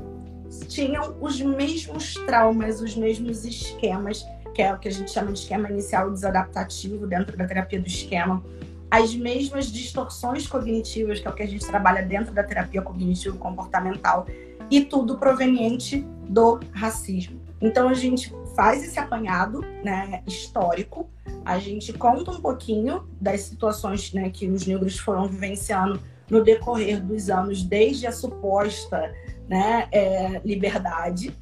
tinham 0.67 1.15
os 1.19 1.39
mesmos 1.41 2.13
traumas, 2.25 2.81
os 2.81 2.95
mesmos 2.95 3.45
esquemas, 3.45 4.25
que 4.53 4.61
é 4.61 4.73
o 4.73 4.79
que 4.79 4.87
a 4.87 4.91
gente 4.91 5.11
chama 5.11 5.31
de 5.31 5.39
esquema 5.39 5.69
inicial 5.69 6.11
desadaptativo 6.11 7.07
dentro 7.07 7.37
da 7.37 7.45
terapia 7.45 7.79
do 7.79 7.87
esquema, 7.87 8.43
as 8.89 9.15
mesmas 9.15 9.67
distorções 9.67 10.45
cognitivas, 10.45 11.19
que 11.19 11.27
é 11.27 11.31
o 11.31 11.33
que 11.33 11.43
a 11.43 11.47
gente 11.47 11.65
trabalha 11.65 12.03
dentro 12.03 12.33
da 12.33 12.43
terapia 12.43 12.81
cognitivo-comportamental, 12.81 14.27
e 14.69 14.85
tudo 14.85 15.17
proveniente 15.17 16.05
do 16.27 16.59
racismo. 16.71 17.39
Então 17.61 17.87
a 17.89 17.93
gente 17.93 18.33
faz 18.55 18.83
esse 18.83 18.99
apanhado 18.99 19.61
né, 19.83 20.23
histórico, 20.25 21.09
a 21.45 21.59
gente 21.59 21.93
conta 21.93 22.31
um 22.31 22.41
pouquinho 22.41 23.05
das 23.19 23.41
situações 23.41 24.13
né, 24.13 24.29
que 24.29 24.49
os 24.49 24.65
negros 24.65 24.97
foram 24.97 25.27
vivenciando 25.27 26.01
no 26.29 26.43
decorrer 26.43 27.01
dos 27.01 27.29
anos, 27.29 27.63
desde 27.63 28.07
a 28.07 28.11
suposta 28.11 29.13
né, 29.51 29.89
é, 29.91 30.41
liberdade 30.45 31.35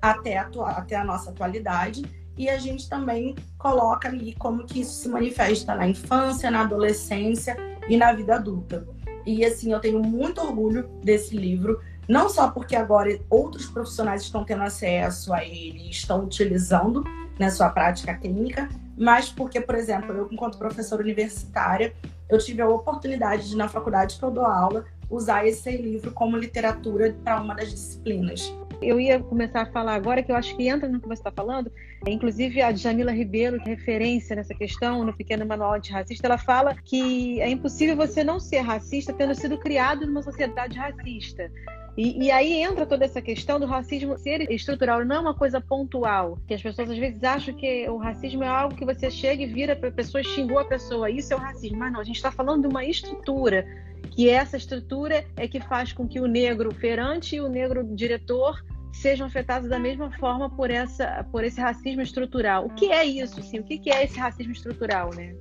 até 0.00 0.38
a, 0.38 0.48
até 0.70 0.96
a 0.96 1.04
nossa 1.04 1.28
atualidade. 1.28 2.02
E 2.38 2.48
a 2.48 2.56
gente 2.58 2.88
também 2.88 3.36
coloca 3.58 4.08
ali 4.08 4.34
como 4.34 4.64
que 4.64 4.80
isso 4.80 4.94
se 4.94 5.08
manifesta 5.10 5.74
na 5.74 5.86
infância, 5.86 6.50
na 6.50 6.62
adolescência 6.62 7.54
e 7.86 7.98
na 7.98 8.14
vida 8.14 8.36
adulta. 8.36 8.88
E 9.26 9.44
assim, 9.44 9.72
eu 9.72 9.78
tenho 9.78 10.00
muito 10.00 10.40
orgulho 10.40 10.88
desse 11.04 11.36
livro, 11.36 11.78
não 12.08 12.30
só 12.30 12.50
porque 12.50 12.74
agora 12.74 13.20
outros 13.28 13.66
profissionais 13.66 14.22
estão 14.22 14.42
tendo 14.42 14.62
acesso 14.62 15.34
a 15.34 15.44
ele 15.44 15.90
estão 15.90 16.24
utilizando 16.24 17.04
na 17.38 17.50
sua 17.50 17.68
prática 17.68 18.14
clínica, 18.14 18.70
mas 18.96 19.28
porque, 19.28 19.60
por 19.60 19.74
exemplo, 19.74 20.14
eu, 20.14 20.28
enquanto 20.30 20.56
professora 20.56 21.02
universitária, 21.02 21.92
eu 22.26 22.38
tive 22.38 22.62
a 22.62 22.68
oportunidade 22.68 23.50
de, 23.50 23.56
na 23.56 23.68
faculdade 23.68 24.18
que 24.18 24.22
eu 24.22 24.30
dou 24.30 24.46
aula, 24.46 24.86
usar 25.10 25.46
esse 25.46 25.76
livro 25.76 26.12
como 26.12 26.36
literatura 26.36 27.16
para 27.24 27.40
uma 27.40 27.54
das 27.54 27.70
disciplinas. 27.70 28.54
Eu 28.80 28.98
ia 28.98 29.20
começar 29.20 29.62
a 29.62 29.66
falar 29.66 29.94
agora 29.94 30.22
que 30.22 30.32
eu 30.32 30.36
acho 30.36 30.56
que 30.56 30.66
entra 30.66 30.88
no 30.88 31.00
que 31.00 31.06
você 31.06 31.20
está 31.20 31.30
falando. 31.30 31.70
Inclusive 32.06 32.62
a 32.62 32.72
Jamila 32.72 33.12
Ribeiro, 33.12 33.56
é 33.56 33.68
referência 33.68 34.34
nessa 34.34 34.54
questão 34.54 35.04
no 35.04 35.12
Pequeno 35.12 35.44
Manual 35.44 35.74
Antirracista, 35.74 36.26
ela 36.26 36.38
fala 36.38 36.74
que 36.74 37.40
é 37.42 37.48
impossível 37.50 37.94
você 37.94 38.24
não 38.24 38.40
ser 38.40 38.60
racista 38.60 39.12
tendo 39.12 39.34
sido 39.34 39.58
criado 39.58 40.06
numa 40.06 40.22
sociedade 40.22 40.78
racista. 40.78 41.50
E, 41.96 42.24
e, 42.24 42.30
aí 42.30 42.54
entra 42.54 42.86
toda 42.86 43.04
essa 43.04 43.20
questão 43.20 43.58
do 43.58 43.66
racismo 43.66 44.16
ser 44.16 44.50
estrutural, 44.50 45.04
não 45.04 45.16
é 45.16 45.18
uma 45.18 45.34
coisa 45.34 45.60
pontual. 45.60 46.38
Que 46.46 46.54
as 46.54 46.62
pessoas 46.62 46.90
às 46.90 46.98
vezes 46.98 47.22
acham 47.22 47.52
que 47.54 47.88
o 47.88 47.96
racismo 47.96 48.44
é 48.44 48.48
algo 48.48 48.74
que 48.74 48.84
você 48.84 49.10
chega 49.10 49.42
e 49.42 49.46
vira 49.46 49.74
para 49.74 49.88
a 49.88 49.92
pessoa, 49.92 50.22
xingou 50.22 50.58
a 50.58 50.64
pessoa, 50.64 51.10
isso 51.10 51.32
é 51.32 51.36
o 51.36 51.40
racismo. 51.40 51.78
Mas 51.78 51.92
não, 51.92 52.00
a 52.00 52.04
gente 52.04 52.16
está 52.16 52.30
falando 52.30 52.62
de 52.62 52.68
uma 52.68 52.84
estrutura 52.84 53.66
que 54.10 54.28
essa 54.28 54.56
estrutura 54.56 55.24
é 55.36 55.46
que 55.46 55.60
faz 55.60 55.92
com 55.92 56.06
que 56.06 56.20
o 56.20 56.26
negro 56.26 56.74
feirante 56.74 57.36
e 57.36 57.40
o 57.40 57.48
negro 57.48 57.84
diretor 57.94 58.64
sejam 58.92 59.26
afetados 59.26 59.68
da 59.68 59.78
mesma 59.78 60.10
forma 60.18 60.50
por 60.50 60.70
essa 60.70 61.24
por 61.30 61.44
esse 61.44 61.60
racismo 61.60 62.02
estrutural. 62.02 62.66
O 62.66 62.70
que 62.70 62.90
é 62.90 63.04
isso, 63.04 63.42
sim? 63.42 63.60
O 63.60 63.64
que 63.64 63.90
é 63.90 64.04
esse 64.04 64.18
racismo 64.18 64.52
estrutural, 64.52 65.10
né? 65.14 65.34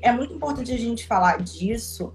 É 0.00 0.12
muito 0.12 0.34
importante 0.34 0.72
a 0.72 0.76
gente 0.76 1.06
falar 1.06 1.40
disso, 1.42 2.12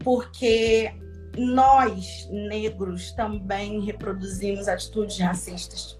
porque 0.00 0.92
nós 1.36 2.28
negros 2.30 3.12
também 3.12 3.80
reproduzimos 3.80 4.68
atitudes 4.68 5.18
racistas. 5.18 5.96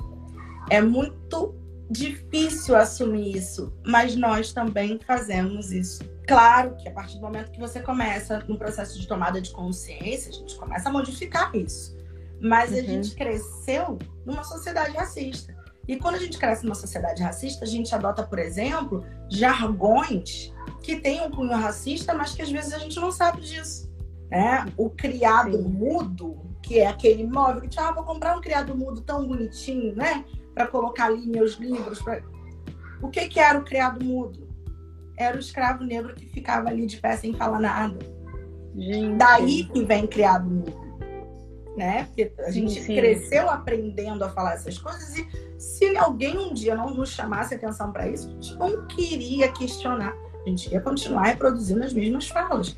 É 0.69 0.81
muito 0.81 1.55
difícil 1.91 2.77
assumir 2.77 3.37
isso, 3.37 3.73
mas 3.85 4.15
nós 4.15 4.53
também 4.53 5.01
fazemos 5.05 5.73
isso. 5.73 6.05
Claro 6.27 6.77
que 6.77 6.89
a 6.89 6.93
partir 6.93 7.17
do 7.17 7.23
momento 7.23 7.51
que 7.51 7.59
você 7.59 7.81
começa 7.81 8.45
no 8.47 8.57
processo 8.57 8.99
de 8.99 9.07
tomada 9.09 9.41
de 9.41 9.51
consciência, 9.51 10.31
a 10.31 10.35
gente 10.35 10.57
começa 10.57 10.89
a 10.89 10.93
modificar 10.93 11.55
isso. 11.57 11.99
Mas 12.41 12.71
uhum. 12.71 12.79
a 12.79 12.83
gente 12.83 13.15
cresceu 13.17 13.99
numa 14.25 14.45
sociedade 14.45 14.97
racista. 14.97 15.53
E 15.89 15.97
quando 15.97 16.15
a 16.15 16.19
gente 16.19 16.39
cresce 16.39 16.63
numa 16.63 16.77
sociedade 16.77 17.21
racista, 17.21 17.65
a 17.65 17.69
gente 17.69 17.93
adota, 17.93 18.23
por 18.23 18.39
exemplo, 18.39 19.05
jargões 19.29 20.53
que 20.85 21.01
têm 21.01 21.21
um 21.21 21.31
cunho 21.33 21.57
racista, 21.57 22.15
mas 22.15 22.33
que 22.33 22.43
às 22.43 22.51
vezes 22.51 22.73
a 22.73 22.79
gente 22.79 23.01
não 23.01 23.11
sabe 23.11 23.41
disso. 23.41 23.90
Né? 24.31 24.67
O 24.77 24.89
criado 24.91 25.57
Sim. 25.57 25.69
mudo, 25.69 26.39
que 26.63 26.79
é 26.79 26.87
aquele 26.87 27.23
imóvel 27.23 27.69
que, 27.69 27.81
ah, 27.81 27.93
vou 27.93 28.05
comprar 28.05 28.37
um 28.37 28.41
criado 28.41 28.77
mudo 28.77 29.01
tão 29.01 29.27
bonitinho, 29.27 29.95
né? 29.97 30.25
Para 30.55 30.67
colocar 30.67 31.07
ali 31.07 31.27
meus 31.27 31.55
livros. 31.55 32.01
Pra... 32.01 32.23
O 33.03 33.09
que, 33.09 33.29
que 33.29 33.41
era 33.41 33.59
o 33.59 33.65
criado 33.65 34.05
mudo? 34.05 34.51
era 35.21 35.37
o 35.37 35.41
escravo 35.41 35.85
negro 35.85 36.15
que 36.15 36.27
ficava 36.27 36.71
ali 36.71 36.87
de 36.87 36.97
pé 36.97 37.15
sem 37.17 37.35
falar 37.35 37.61
nada. 37.61 37.99
Gente. 38.75 39.19
Daí 39.19 39.65
que 39.65 39.85
vem 39.85 40.07
criado 40.07 40.49
mudo. 40.49 40.81
Né? 41.77 42.05
Porque 42.05 42.33
a 42.41 42.51
gente 42.51 42.73
sim, 42.73 42.83
sim. 42.83 42.97
cresceu 42.97 43.49
aprendendo 43.49 44.25
a 44.25 44.31
falar 44.31 44.55
essas 44.55 44.79
coisas 44.79 45.17
e 45.17 45.27
se 45.59 45.97
alguém 45.97 46.37
um 46.37 46.53
dia 46.53 46.75
não 46.75 46.93
nos 46.93 47.11
chamasse 47.11 47.55
atenção 47.55 47.93
para 47.93 48.09
isso, 48.09 48.29
a 48.29 48.31
gente 48.31 48.55
não 48.57 48.87
queria 48.87 49.53
questionar. 49.53 50.15
A 50.45 50.49
gente 50.49 50.73
ia 50.73 50.81
continuar 50.81 51.25
reproduzindo 51.25 51.85
as 51.85 51.93
mesmas 51.93 52.29
falas. 52.29 52.77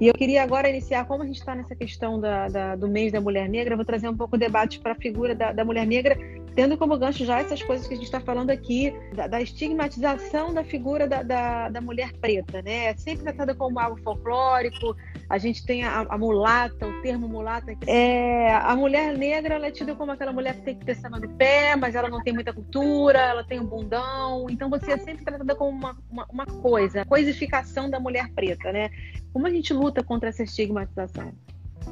E 0.00 0.06
eu 0.06 0.14
queria 0.14 0.42
agora 0.42 0.68
iniciar, 0.68 1.06
como 1.06 1.22
a 1.22 1.26
gente 1.26 1.38
está 1.38 1.54
nessa 1.54 1.74
questão 1.74 2.20
da, 2.20 2.48
da, 2.48 2.76
do 2.76 2.86
mês 2.86 3.10
da 3.10 3.20
mulher 3.20 3.48
negra, 3.48 3.74
vou 3.74 3.84
trazer 3.84 4.08
um 4.08 4.16
pouco 4.16 4.36
o 4.36 4.38
debate 4.38 4.78
para 4.78 4.92
a 4.92 4.94
figura 4.94 5.34
da, 5.34 5.52
da 5.52 5.64
mulher 5.64 5.86
negra 5.86 6.16
tendo 6.58 6.76
como 6.76 6.98
gancho 6.98 7.24
já 7.24 7.38
essas 7.38 7.62
coisas 7.62 7.86
que 7.86 7.94
a 7.94 7.96
gente 7.96 8.06
está 8.06 8.18
falando 8.18 8.50
aqui, 8.50 8.92
da, 9.14 9.28
da, 9.28 9.40
estigmatização 9.40 10.52
da 10.52 10.64
figura 10.64 11.06
da, 11.06 11.22
da, 11.22 11.68
da, 11.68 11.80
mulher 11.80 12.12
preta, 12.14 12.60
né? 12.62 12.86
É 12.86 12.96
sempre 12.96 13.22
tratada 13.22 13.54
como 13.54 13.78
algo 13.78 13.96
folclórico, 14.02 14.96
a 15.30 15.38
gente 15.38 15.64
tem 15.64 15.84
a, 15.84 16.00
a 16.00 16.18
mulata, 16.18 16.84
o 16.84 17.00
termo 17.00 17.28
mulata. 17.28 17.76
É, 17.86 18.52
a 18.54 18.74
mulher 18.74 19.16
negra 19.16 19.54
ela 19.54 19.68
é 19.68 19.70
tida 19.70 19.94
como 19.94 20.10
aquela 20.10 20.32
mulher 20.32 20.56
que 20.56 20.62
tem 20.62 20.74
que 20.74 20.84
ter 20.84 20.96
samba 20.96 21.20
no 21.20 21.28
pé, 21.28 21.76
mas 21.76 21.94
ela 21.94 22.08
não 22.08 22.24
tem 22.24 22.32
muita 22.32 22.52
cultura, 22.52 23.20
ela 23.20 23.44
tem 23.44 23.60
um 23.60 23.66
bundão, 23.66 24.50
então 24.50 24.68
você 24.68 24.90
é 24.90 24.98
sempre 24.98 25.24
tratada 25.24 25.54
como 25.54 25.70
uma, 25.70 25.96
uma, 26.10 26.26
uma 26.28 26.46
coisa, 26.46 27.04
coisificação 27.04 27.88
da 27.88 28.00
mulher 28.00 28.32
preta, 28.34 28.72
né? 28.72 28.90
Como 29.32 29.46
a 29.46 29.50
gente 29.50 29.72
luta 29.72 30.02
contra 30.02 30.28
essa 30.30 30.42
estigmatização? 30.42 31.32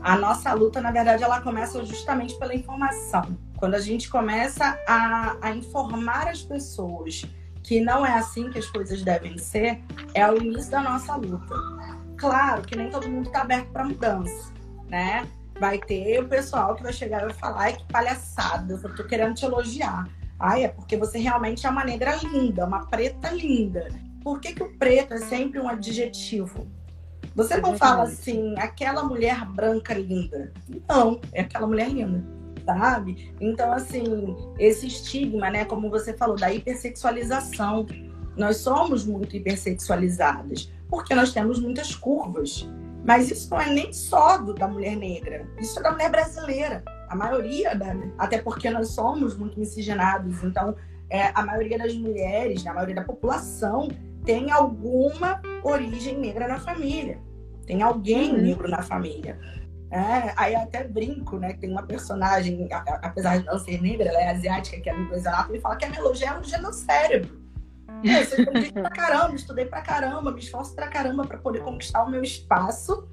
A 0.02 0.16
nossa 0.16 0.52
luta, 0.52 0.80
na 0.80 0.90
verdade, 0.90 1.24
ela 1.24 1.40
começa 1.40 1.84
justamente 1.84 2.38
pela 2.38 2.54
informação. 2.54 3.36
Quando 3.56 3.74
a 3.74 3.80
gente 3.80 4.08
começa 4.08 4.78
a, 4.86 5.36
a 5.40 5.50
informar 5.52 6.28
as 6.28 6.42
pessoas 6.42 7.24
que 7.62 7.80
não 7.80 8.06
é 8.06 8.12
assim 8.12 8.48
que 8.50 8.58
as 8.58 8.66
coisas 8.66 9.02
devem 9.02 9.36
ser, 9.38 9.82
é 10.14 10.30
o 10.30 10.36
início 10.40 10.70
da 10.70 10.80
nossa 10.80 11.16
luta. 11.16 11.54
Claro 12.16 12.62
que 12.62 12.76
nem 12.76 12.88
todo 12.90 13.08
mundo 13.08 13.26
está 13.26 13.42
aberto 13.42 13.68
para 13.70 13.84
mudança, 13.84 14.52
né? 14.88 15.26
Vai 15.58 15.78
ter 15.78 16.20
o 16.20 16.28
pessoal 16.28 16.76
que 16.76 16.82
vai 16.82 16.92
chegar 16.92 17.22
e 17.22 17.24
vai 17.26 17.34
falar, 17.34 17.62
ai, 17.62 17.76
que 17.76 17.84
palhaçada, 17.86 18.74
eu 18.74 18.94
tô 18.94 19.04
querendo 19.04 19.34
te 19.34 19.44
elogiar. 19.44 20.08
Ai, 20.38 20.64
é 20.64 20.68
porque 20.68 20.96
você 20.96 21.18
realmente 21.18 21.66
é 21.66 21.70
uma 21.70 21.84
negra 21.84 22.14
linda, 22.16 22.64
uma 22.66 22.86
preta 22.86 23.30
linda. 23.30 23.88
Por 24.22 24.38
que, 24.40 24.52
que 24.52 24.62
o 24.62 24.76
preto 24.76 25.14
é 25.14 25.18
sempre 25.18 25.58
um 25.58 25.68
adjetivo? 25.68 26.68
Você 27.36 27.58
não 27.58 27.76
fala 27.76 28.04
assim, 28.04 28.54
aquela 28.56 29.04
mulher 29.04 29.44
branca 29.44 29.92
linda. 29.92 30.54
Não, 30.88 31.20
é 31.32 31.42
aquela 31.42 31.66
mulher 31.66 31.90
linda, 31.90 32.24
sabe? 32.64 33.30
Então, 33.38 33.70
assim, 33.74 34.34
esse 34.58 34.86
estigma, 34.86 35.50
né, 35.50 35.66
como 35.66 35.90
você 35.90 36.14
falou, 36.14 36.36
da 36.36 36.50
hipersexualização. 36.50 37.86
Nós 38.38 38.56
somos 38.56 39.04
muito 39.04 39.36
hipersexualizadas, 39.36 40.72
porque 40.88 41.14
nós 41.14 41.34
temos 41.34 41.60
muitas 41.60 41.94
curvas. 41.94 42.66
Mas 43.04 43.30
isso 43.30 43.50
não 43.50 43.60
é 43.60 43.70
nem 43.70 43.92
só 43.92 44.38
do, 44.38 44.54
da 44.54 44.66
mulher 44.66 44.96
negra, 44.96 45.46
isso 45.60 45.78
é 45.78 45.82
da 45.82 45.92
mulher 45.92 46.10
brasileira. 46.10 46.82
A 47.08 47.14
maioria, 47.14 47.74
da, 47.74 47.94
até 48.18 48.38
porque 48.38 48.68
nós 48.70 48.88
somos 48.88 49.36
muito 49.36 49.60
miscigenados, 49.60 50.42
então 50.42 50.74
é, 51.08 51.30
a 51.34 51.44
maioria 51.44 51.78
das 51.78 51.94
mulheres, 51.94 52.64
né, 52.64 52.70
a 52.70 52.74
maioria 52.74 52.96
da 52.96 53.04
população 53.04 53.88
tem 54.26 54.50
alguma 54.50 55.40
origem 55.62 56.18
negra 56.18 56.48
na 56.48 56.58
família. 56.58 57.18
Tem 57.64 57.80
alguém 57.80 58.32
uhum. 58.32 58.42
negro 58.42 58.68
na 58.68 58.82
família. 58.82 59.38
É, 59.90 60.34
aí 60.36 60.54
até 60.54 60.82
brinco, 60.82 61.38
né? 61.38 61.54
Tem 61.54 61.70
uma 61.70 61.84
personagem, 61.84 62.68
apesar 62.70 63.38
de 63.38 63.46
não 63.46 63.58
ser 63.58 63.80
negra, 63.80 64.08
ela 64.08 64.20
é 64.20 64.30
asiática, 64.30 64.80
que 64.80 64.90
é 64.90 64.92
no 64.92 65.14
Exato, 65.14 65.54
e 65.54 65.60
fala 65.60 65.76
que 65.76 65.84
a 65.84 65.90
melodia 65.90 66.28
é 66.28 66.32
um 66.32 66.62
no 66.62 66.72
cérebro. 66.72 67.46
É, 68.04 68.18
eu 68.18 68.22
estudei 68.22 68.72
pra 68.72 68.90
caramba, 68.90 69.34
estudei 69.34 69.64
pra 69.64 69.80
caramba, 69.80 70.32
me 70.32 70.40
esforço 70.40 70.74
pra 70.74 70.88
caramba 70.88 71.24
para 71.24 71.38
poder 71.38 71.60
conquistar 71.62 72.02
o 72.02 72.10
meu 72.10 72.22
espaço. 72.22 73.08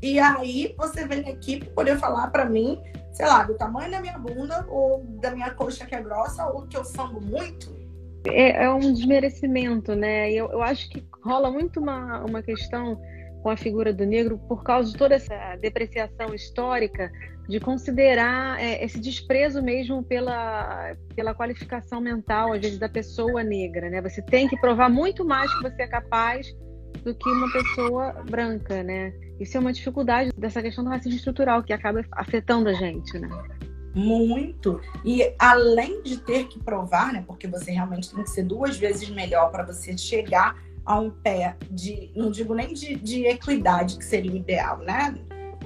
E 0.00 0.18
aí 0.18 0.74
você 0.78 1.06
vem 1.06 1.28
aqui 1.28 1.58
para 1.58 1.70
poder 1.70 1.98
falar 1.98 2.28
para 2.28 2.46
mim, 2.46 2.82
sei 3.12 3.26
lá, 3.26 3.42
do 3.42 3.54
tamanho 3.54 3.90
da 3.90 4.00
minha 4.00 4.18
bunda, 4.18 4.66
ou 4.68 5.04
da 5.20 5.30
minha 5.30 5.50
coxa 5.50 5.84
que 5.84 5.94
é 5.94 6.02
grossa, 6.02 6.46
ou 6.46 6.66
que 6.66 6.76
eu 6.76 6.84
sambo 6.84 7.20
muito. 7.20 7.83
É, 8.26 8.64
é 8.64 8.70
um 8.70 8.92
desmerecimento, 8.92 9.94
né? 9.94 10.32
Eu, 10.32 10.50
eu 10.50 10.62
acho 10.62 10.88
que 10.88 11.04
rola 11.22 11.50
muito 11.50 11.80
uma, 11.80 12.24
uma 12.24 12.42
questão 12.42 13.00
com 13.42 13.50
a 13.50 13.56
figura 13.56 13.92
do 13.92 14.06
negro 14.06 14.38
por 14.48 14.62
causa 14.62 14.90
de 14.90 14.96
toda 14.96 15.14
essa 15.14 15.56
depreciação 15.56 16.34
histórica 16.34 17.10
de 17.48 17.60
considerar 17.60 18.58
é, 18.58 18.82
esse 18.82 18.98
desprezo 18.98 19.62
mesmo 19.62 20.02
pela, 20.02 20.94
pela 21.14 21.34
qualificação 21.34 22.00
mental, 22.00 22.54
às 22.54 22.60
vezes, 22.60 22.78
da 22.78 22.88
pessoa 22.88 23.42
negra, 23.42 23.90
né? 23.90 24.00
Você 24.00 24.22
tem 24.22 24.48
que 24.48 24.58
provar 24.58 24.88
muito 24.88 25.24
mais 25.24 25.52
que 25.54 25.62
você 25.62 25.82
é 25.82 25.86
capaz 25.86 26.46
do 27.04 27.14
que 27.14 27.28
uma 27.28 27.52
pessoa 27.52 28.12
branca, 28.30 28.82
né? 28.82 29.12
Isso 29.38 29.56
é 29.56 29.60
uma 29.60 29.72
dificuldade 29.72 30.30
dessa 30.38 30.62
questão 30.62 30.82
do 30.82 30.90
racismo 30.90 31.18
estrutural 31.18 31.62
que 31.62 31.72
acaba 31.72 32.02
afetando 32.12 32.70
a 32.70 32.72
gente, 32.72 33.18
né? 33.18 33.28
Muito. 33.94 34.80
E 35.04 35.32
além 35.38 36.02
de 36.02 36.18
ter 36.18 36.48
que 36.48 36.58
provar, 36.58 37.12
né? 37.12 37.22
Porque 37.26 37.46
você 37.46 37.70
realmente 37.70 38.12
tem 38.12 38.24
que 38.24 38.30
ser 38.30 38.42
duas 38.42 38.76
vezes 38.76 39.08
melhor 39.08 39.50
para 39.50 39.62
você 39.62 39.96
chegar 39.96 40.56
a 40.84 40.98
um 40.98 41.10
pé 41.10 41.56
de, 41.70 42.10
não 42.14 42.30
digo 42.30 42.54
nem 42.54 42.74
de, 42.74 42.96
de 42.96 43.24
equidade, 43.26 43.96
que 43.96 44.04
seria 44.04 44.32
o 44.32 44.36
ideal, 44.36 44.78
né? 44.78 45.14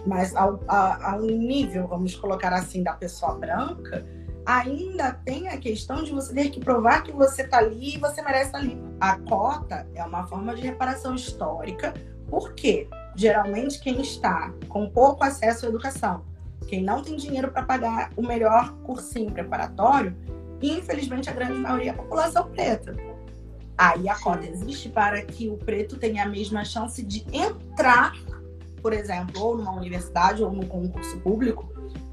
Mas 0.07 0.35
ao, 0.37 0.61
a, 0.69 1.13
a 1.13 1.17
um 1.17 1.27
nível, 1.27 1.89
vamos 1.89 2.15
colocar 2.15 2.53
assim, 2.53 2.83
da 2.83 2.93
pessoa 2.93 3.35
branca, 3.35 4.07
ainda 4.47 5.13
tem 5.13 5.49
a 5.49 5.59
questão 5.59 6.03
de 6.03 6.13
você 6.13 6.33
ter 6.33 6.51
que 6.51 6.61
provar 6.61 7.03
que 7.03 7.13
você 7.13 7.43
está 7.43 7.59
ali 7.59 7.97
e 7.97 7.99
você 7.99 8.23
merece 8.23 8.47
estar 8.47 8.59
ali. 8.59 8.81
A 9.01 9.19
cota 9.19 9.87
é 9.95 10.03
uma 10.05 10.27
forma 10.27 10.55
de 10.55 10.63
reparação 10.63 11.15
histórica, 11.15 11.93
porque 12.29 12.89
geralmente 13.17 13.81
quem 13.81 14.01
está 14.01 14.53
com 14.69 14.89
pouco 14.89 15.25
acesso 15.25 15.67
à 15.67 15.69
educação, 15.69 16.25
quem 16.69 16.83
não 16.83 17.03
tem 17.03 17.17
dinheiro 17.17 17.51
para 17.51 17.63
pagar 17.63 18.11
o 18.15 18.23
melhor 18.23 18.75
cursinho 18.85 19.33
preparatório, 19.33 20.15
infelizmente 20.63 21.29
a 21.29 21.33
grande 21.33 21.59
maioria 21.59 21.91
é 21.91 21.95
a 21.95 21.97
população 21.97 22.49
preta. 22.51 22.95
Aí 23.77 24.09
a 24.09 24.19
cota 24.19 24.47
existe 24.47 24.89
para 24.89 25.23
que 25.23 25.49
o 25.49 25.57
preto 25.57 25.97
tenha 25.97 26.25
a 26.25 26.29
mesma 26.29 26.65
chance 26.65 27.03
de 27.03 27.25
entrar, 27.33 28.13
por 28.83 28.93
exemplo, 28.93 29.41
ou 29.41 29.57
numa 29.57 29.73
universidade 29.73 30.43
ou 30.43 30.53
num 30.53 30.67
concurso 30.67 31.19
público, 31.21 31.73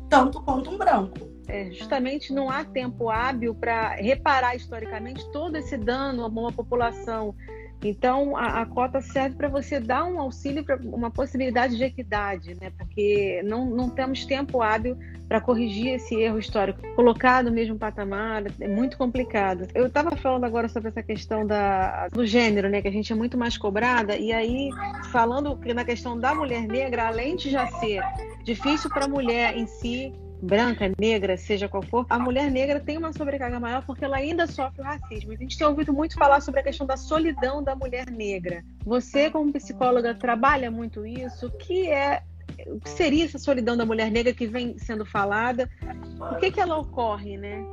tanto 0.10 0.42
quanto 0.42 0.70
um 0.70 0.78
branco. 0.78 1.36
É, 1.48 1.70
justamente 1.72 2.34
não 2.34 2.50
há 2.50 2.64
tempo 2.64 3.10
hábil 3.10 3.54
para 3.54 3.90
reparar 3.96 4.56
historicamente 4.56 5.30
todo 5.32 5.58
esse 5.58 5.78
dano 5.78 6.24
a 6.24 6.28
uma 6.28 6.52
população 6.52 7.36
então, 7.84 8.36
a, 8.36 8.62
a 8.62 8.66
cota 8.66 9.02
serve 9.02 9.36
para 9.36 9.48
você 9.48 9.80
dar 9.80 10.06
um 10.06 10.20
auxílio 10.20 10.66
uma 10.86 11.12
possibilidade 11.12 11.78
de 11.78 11.84
equidade, 11.84 12.56
né? 12.60 12.72
porque 12.78 13.42
não, 13.44 13.66
não 13.66 13.90
temos 13.90 14.26
tempo 14.26 14.62
hábil 14.62 14.98
para 15.28 15.42
corrigir 15.42 15.94
esse 15.94 16.16
erro 16.16 16.40
histórico. 16.40 16.82
Colocar 16.96 17.44
no 17.44 17.52
mesmo 17.52 17.78
patamar 17.78 18.44
é 18.60 18.68
muito 18.68 18.98
complicado. 18.98 19.68
Eu 19.74 19.88
estava 19.88 20.16
falando 20.16 20.46
agora 20.46 20.68
sobre 20.68 20.90
essa 20.90 21.04
questão 21.04 21.46
da, 21.46 22.08
do 22.10 22.26
gênero, 22.26 22.70
né? 22.70 22.82
que 22.82 22.88
a 22.88 22.92
gente 22.92 23.12
é 23.12 23.16
muito 23.16 23.38
mais 23.38 23.58
cobrada, 23.58 24.16
e 24.16 24.32
aí, 24.32 24.70
falando 25.12 25.60
na 25.74 25.86
questão 25.86 26.18
da 26.18 26.34
mulher 26.34 26.68
negra, 26.68 27.08
além 27.08 27.36
de 27.36 27.50
já 27.50 27.68
ser 27.68 28.02
difícil 28.44 28.90
para 28.90 29.06
a 29.06 29.08
mulher 29.08 29.58
em 29.58 29.68
si 29.68 30.14
branca, 30.42 30.92
negra, 31.00 31.38
seja 31.38 31.68
qual 31.68 31.84
for, 31.84 32.06
a 32.10 32.20
mulher 32.20 32.52
negra 32.52 32.80
tem 32.80 32.98
uma 32.98 33.14
sobrecarga 33.14 33.60
maior 33.60 33.86
porque 33.86 34.06
ela 34.06 34.18
ainda 34.18 34.48
sofre 34.48 34.82
o 34.82 34.84
racismo. 34.84 35.32
A 35.32 35.36
gente 35.36 35.58
tem 35.58 35.66
ouvido 35.66 35.94
muito 35.94 36.16
falar 36.16 36.42
sobre 36.42 36.60
a 36.60 36.64
questão 36.64 36.86
da 36.86 36.98
solidão 36.98 37.64
da 37.64 37.76
mulher 37.76 38.10
negra. 38.10 38.64
Você, 38.86 39.30
como 39.30 39.52
psicóloga, 39.52 40.14
trabalha 40.14 40.70
muito 40.70 41.06
isso? 41.06 41.48
O 41.48 41.52
que 41.52 41.88
é 41.88 42.24
o 42.68 42.80
que 42.80 42.90
seria 42.90 43.26
essa 43.26 43.38
solidão 43.38 43.76
da 43.76 43.86
mulher 43.86 44.10
negra 44.10 44.34
que 44.34 44.48
vem 44.48 44.78
sendo 44.78 45.06
falada? 45.06 45.70
Por 46.18 46.38
que, 46.40 46.52
que 46.52 46.60
ela 46.60 46.78
ocorre, 46.78 47.38
né? 47.38 47.66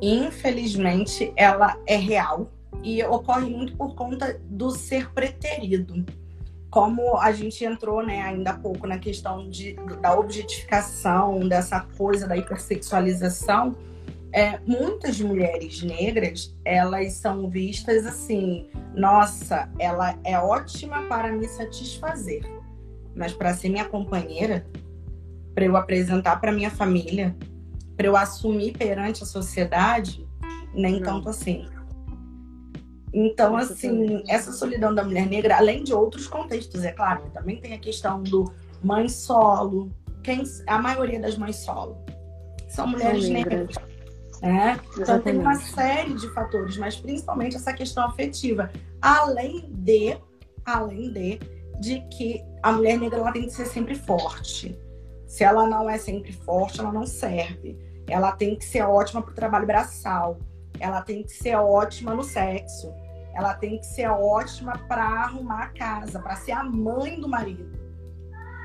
Infelizmente, 0.00 1.32
ela 1.36 1.76
é 1.86 1.96
real 1.96 2.52
e 2.82 3.02
ocorre 3.02 3.48
muito 3.48 3.76
por 3.76 3.94
conta 3.94 4.38
do 4.44 4.70
ser 4.70 5.10
preterido 5.12 6.04
como 6.74 7.16
a 7.18 7.30
gente 7.30 7.64
entrou, 7.64 8.04
né, 8.04 8.20
ainda 8.22 8.50
há 8.50 8.58
pouco 8.58 8.84
na 8.84 8.98
questão 8.98 9.48
de, 9.48 9.74
da 10.00 10.18
objetificação, 10.18 11.46
dessa 11.46 11.78
coisa 11.96 12.26
da 12.26 12.36
hipersexualização, 12.36 13.76
é, 14.32 14.58
muitas 14.66 15.20
mulheres 15.20 15.84
negras, 15.84 16.52
elas 16.64 17.12
são 17.12 17.48
vistas 17.48 18.04
assim, 18.04 18.68
nossa, 18.92 19.70
ela 19.78 20.18
é 20.24 20.36
ótima 20.36 21.02
para 21.02 21.30
me 21.30 21.46
satisfazer, 21.46 22.42
mas 23.14 23.32
para 23.32 23.54
ser 23.54 23.68
minha 23.68 23.84
companheira, 23.84 24.66
para 25.54 25.66
eu 25.66 25.76
apresentar 25.76 26.40
para 26.40 26.50
minha 26.50 26.72
família, 26.72 27.36
para 27.96 28.08
eu 28.08 28.16
assumir 28.16 28.72
perante 28.76 29.22
a 29.22 29.26
sociedade, 29.26 30.26
nem 30.74 30.94
Não. 30.94 31.02
tanto 31.02 31.28
assim. 31.28 31.68
Então, 33.16 33.56
assim, 33.56 34.24
essa 34.26 34.50
solidão 34.50 34.92
da 34.92 35.04
mulher 35.04 35.28
negra, 35.28 35.56
além 35.56 35.84
de 35.84 35.94
outros 35.94 36.26
contextos, 36.26 36.82
é 36.82 36.90
claro, 36.90 37.30
também 37.32 37.60
tem 37.60 37.72
a 37.72 37.78
questão 37.78 38.20
do 38.20 38.52
mãe 38.82 39.08
solo. 39.08 39.88
Quem, 40.20 40.42
a 40.66 40.80
maioria 40.80 41.20
das 41.20 41.38
mães 41.38 41.56
solo 41.56 41.96
são 42.68 42.88
mulheres 42.88 43.28
negras. 43.28 43.76
Né? 44.42 44.80
Então 44.98 45.20
tem 45.20 45.38
uma 45.38 45.54
série 45.54 46.12
de 46.14 46.28
fatores, 46.34 46.76
mas 46.76 46.96
principalmente 46.96 47.54
essa 47.54 47.72
questão 47.72 48.04
afetiva. 48.04 48.68
Além 49.00 49.70
de, 49.70 50.16
além 50.64 51.12
de, 51.12 51.38
de 51.80 52.00
que 52.08 52.44
a 52.64 52.72
mulher 52.72 52.98
negra 52.98 53.20
ela 53.20 53.30
tem 53.30 53.42
que 53.44 53.52
ser 53.52 53.66
sempre 53.66 53.94
forte. 53.94 54.76
Se 55.24 55.44
ela 55.44 55.68
não 55.68 55.88
é 55.88 55.98
sempre 55.98 56.32
forte, 56.32 56.80
ela 56.80 56.90
não 56.90 57.06
serve. 57.06 57.78
Ela 58.08 58.32
tem 58.32 58.56
que 58.56 58.64
ser 58.64 58.82
ótima 58.82 59.22
para 59.22 59.30
o 59.30 59.34
trabalho 59.34 59.66
braçal. 59.68 60.36
Ela 60.80 61.00
tem 61.00 61.22
que 61.22 61.30
ser 61.30 61.54
ótima 61.54 62.12
no 62.12 62.24
sexo 62.24 62.92
ela 63.34 63.54
tem 63.54 63.78
que 63.78 63.86
ser 63.86 64.08
ótima 64.08 64.78
para 64.88 65.04
arrumar 65.04 65.64
a 65.64 65.68
casa, 65.68 66.18
para 66.20 66.36
ser 66.36 66.52
a 66.52 66.62
mãe 66.62 67.20
do 67.20 67.28
marido. 67.28 67.84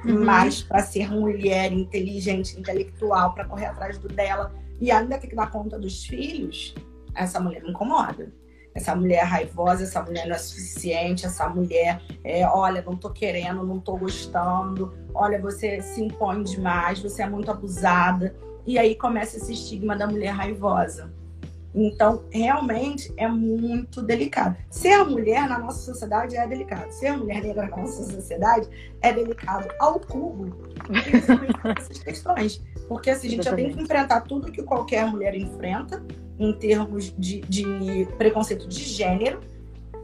Uhum. 0.05 0.23
Mas 0.23 0.61
para 0.61 0.79
ser 0.79 1.11
mulher 1.11 1.71
inteligente, 1.71 2.57
intelectual, 2.57 3.33
para 3.33 3.45
correr 3.45 3.65
atrás 3.65 3.97
do 3.97 4.07
dela 4.07 4.53
e 4.79 4.91
ainda 4.91 5.17
ter 5.17 5.27
que 5.27 5.35
dar 5.35 5.51
conta 5.51 5.77
dos 5.77 6.05
filhos, 6.05 6.73
essa 7.13 7.39
mulher 7.39 7.61
me 7.63 7.71
incomoda. 7.71 8.31
Essa 8.73 8.95
mulher 8.95 9.23
é 9.23 9.23
raivosa, 9.23 9.83
essa 9.83 10.01
mulher 10.01 10.27
não 10.27 10.35
é 10.35 10.37
suficiente, 10.37 11.25
essa 11.25 11.49
mulher 11.49 12.01
é, 12.23 12.47
olha, 12.47 12.81
não 12.81 12.95
tô 12.95 13.09
querendo, 13.09 13.65
não 13.65 13.79
tô 13.79 13.97
gostando, 13.97 14.93
olha, 15.13 15.41
você 15.41 15.81
se 15.81 16.01
impõe 16.01 16.43
demais, 16.43 16.99
você 16.99 17.23
é 17.23 17.27
muito 17.27 17.49
abusada. 17.49 18.35
E 18.65 18.77
aí 18.77 18.95
começa 18.95 19.37
esse 19.37 19.51
estigma 19.51 19.97
da 19.97 20.07
mulher 20.07 20.31
raivosa. 20.31 21.11
Então, 21.73 22.23
realmente 22.31 23.13
é 23.15 23.27
muito 23.27 24.01
delicado. 24.01 24.57
Ser 24.69 25.03
mulher 25.03 25.47
na 25.47 25.59
nossa 25.59 25.79
sociedade 25.79 26.35
é 26.35 26.47
delicado. 26.47 26.91
Ser 26.91 27.15
mulher 27.15 27.43
negra 27.43 27.67
na 27.67 27.77
nossa 27.77 28.03
sociedade 28.03 28.67
é 29.01 29.13
delicado 29.13 29.67
ao 29.79 29.99
cubo, 29.99 30.49
principalmente 30.87 31.59
essas 31.77 31.99
questões. 31.99 32.63
Porque 32.87 33.11
assim, 33.11 33.27
a 33.27 33.31
gente 33.31 33.45
já 33.45 33.55
tem 33.55 33.71
que 33.71 33.81
enfrentar 33.81 34.21
tudo 34.21 34.51
que 34.51 34.63
qualquer 34.63 35.05
mulher 35.05 35.35
enfrenta 35.35 36.03
em 36.39 36.53
termos 36.53 37.13
de, 37.17 37.41
de 37.41 38.07
preconceito 38.17 38.67
de 38.67 38.83
gênero 38.83 39.39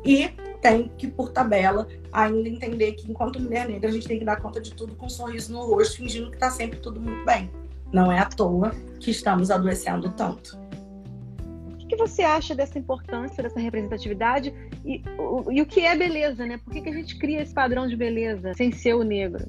e 0.03 0.29
tem 0.61 0.91
que, 0.97 1.07
por 1.07 1.31
tabela, 1.31 1.87
ainda 2.11 2.47
entender 2.47 2.93
que 2.93 3.09
enquanto 3.09 3.41
mulher 3.41 3.67
negra 3.67 3.89
a 3.89 3.93
gente 3.93 4.07
tem 4.07 4.19
que 4.19 4.25
dar 4.25 4.39
conta 4.39 4.61
de 4.61 4.73
tudo 4.73 4.95
com 4.95 5.07
um 5.07 5.09
sorriso 5.09 5.51
no 5.51 5.65
rosto, 5.65 5.97
fingindo 5.97 6.29
que 6.29 6.35
está 6.35 6.51
sempre 6.51 6.79
tudo 6.79 6.99
muito 6.99 7.25
bem. 7.25 7.49
Não 7.91 8.11
é 8.11 8.19
à 8.19 8.25
toa 8.25 8.71
que 8.99 9.09
estamos 9.09 9.49
adoecendo 9.49 10.11
tanto 10.11 10.64
que 11.85 11.95
você 11.95 12.23
acha 12.23 12.55
dessa 12.55 12.77
importância, 12.79 13.43
dessa 13.43 13.59
representatividade 13.59 14.53
e, 14.83 15.01
o, 15.17 15.51
e 15.51 15.61
o 15.61 15.65
que 15.65 15.81
é 15.81 15.95
beleza, 15.95 16.45
né? 16.45 16.57
Por 16.57 16.73
que, 16.73 16.81
que 16.81 16.89
a 16.89 16.93
gente 16.93 17.17
cria 17.17 17.41
esse 17.41 17.53
padrão 17.53 17.87
de 17.87 17.95
beleza 17.95 18.53
sem 18.53 18.71
ser 18.71 18.95
o 18.95 19.03
negro? 19.03 19.45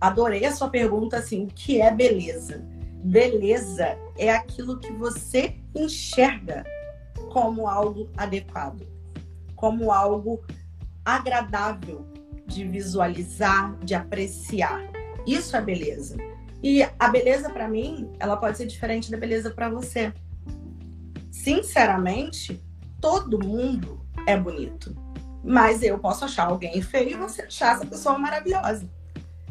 Adorei 0.00 0.44
a 0.44 0.52
sua 0.52 0.68
pergunta, 0.68 1.18
assim, 1.18 1.44
o 1.44 1.46
que 1.48 1.80
é 1.80 1.90
beleza? 1.90 2.64
Beleza 3.04 3.96
é 4.18 4.30
aquilo 4.30 4.78
que 4.78 4.92
você 4.92 5.56
enxerga 5.74 6.64
como 7.32 7.68
algo 7.68 8.10
adequado, 8.16 8.86
como 9.54 9.92
algo 9.92 10.42
agradável 11.04 12.04
de 12.46 12.64
visualizar, 12.64 13.76
de 13.78 13.94
apreciar. 13.94 14.82
Isso 15.26 15.56
é 15.56 15.60
beleza. 15.60 16.16
E 16.62 16.82
a 16.82 17.08
beleza 17.08 17.50
para 17.50 17.66
mim, 17.66 18.10
ela 18.20 18.36
pode 18.36 18.56
ser 18.56 18.66
diferente 18.66 19.10
da 19.10 19.16
beleza 19.16 19.50
para 19.50 19.68
você 19.68 20.12
sinceramente, 21.32 22.62
todo 23.00 23.44
mundo 23.44 24.06
é 24.28 24.36
bonito. 24.36 24.94
Mas 25.42 25.82
eu 25.82 25.98
posso 25.98 26.24
achar 26.24 26.46
alguém 26.46 26.80
feio 26.80 27.10
e 27.10 27.14
você 27.14 27.42
achar 27.42 27.74
essa 27.74 27.86
pessoa 27.86 28.16
maravilhosa. 28.18 28.88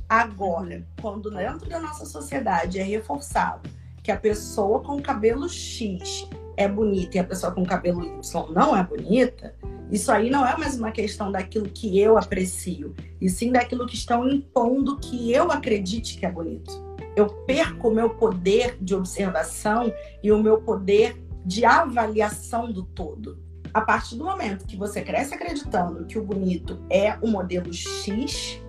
Agora, 0.08 0.86
quando 1.02 1.32
dentro 1.32 1.68
da 1.68 1.80
nossa 1.80 2.06
sociedade 2.06 2.80
é 2.80 2.84
reforçado 2.84 3.70
que 4.04 4.12
a 4.12 4.18
pessoa 4.18 4.82
com 4.82 5.02
cabelo 5.02 5.50
X 5.50 6.28
é 6.56 6.68
bonita 6.68 7.18
e 7.18 7.20
a 7.20 7.24
pessoa 7.24 7.52
com 7.52 7.66
cabelo 7.66 8.04
Y 8.04 8.54
não 8.54 8.76
é 8.76 8.84
bonita, 8.84 9.56
isso 9.92 10.12
aí 10.12 10.30
não 10.30 10.46
é 10.46 10.56
mais 10.56 10.78
uma 10.78 10.92
questão 10.92 11.32
daquilo 11.32 11.68
que 11.68 12.00
eu 12.00 12.18
aprecio, 12.18 12.96
e 13.20 13.30
sim 13.30 13.52
daquilo 13.52 13.86
que 13.86 13.96
estão 13.96 14.28
impondo 14.28 14.98
que 14.98 15.32
eu 15.32 15.52
acredite 15.52 16.18
que 16.18 16.26
é 16.26 16.32
bonito. 16.32 16.72
Eu 17.16 17.28
perco 17.46 17.90
o 17.90 17.94
meu 17.94 18.12
poder 18.12 18.78
de 18.80 18.96
observação 18.96 19.94
e 20.24 20.32
o 20.32 20.42
meu 20.42 20.62
poder 20.62 21.22
de 21.46 21.66
avaliação 21.66 22.72
do 22.72 22.84
todo. 22.84 23.40
A 23.74 23.82
partir 23.82 24.18
do 24.18 24.26
momento 24.26 24.66
que 24.66 24.76
você 24.76 25.02
cresce 25.02 25.34
acreditando 25.34 26.06
que 26.06 26.20
o 26.20 26.24
bonito 26.24 26.84
é 26.90 27.18
o 27.22 27.28
modelo 27.28 27.74
X, 27.74 28.62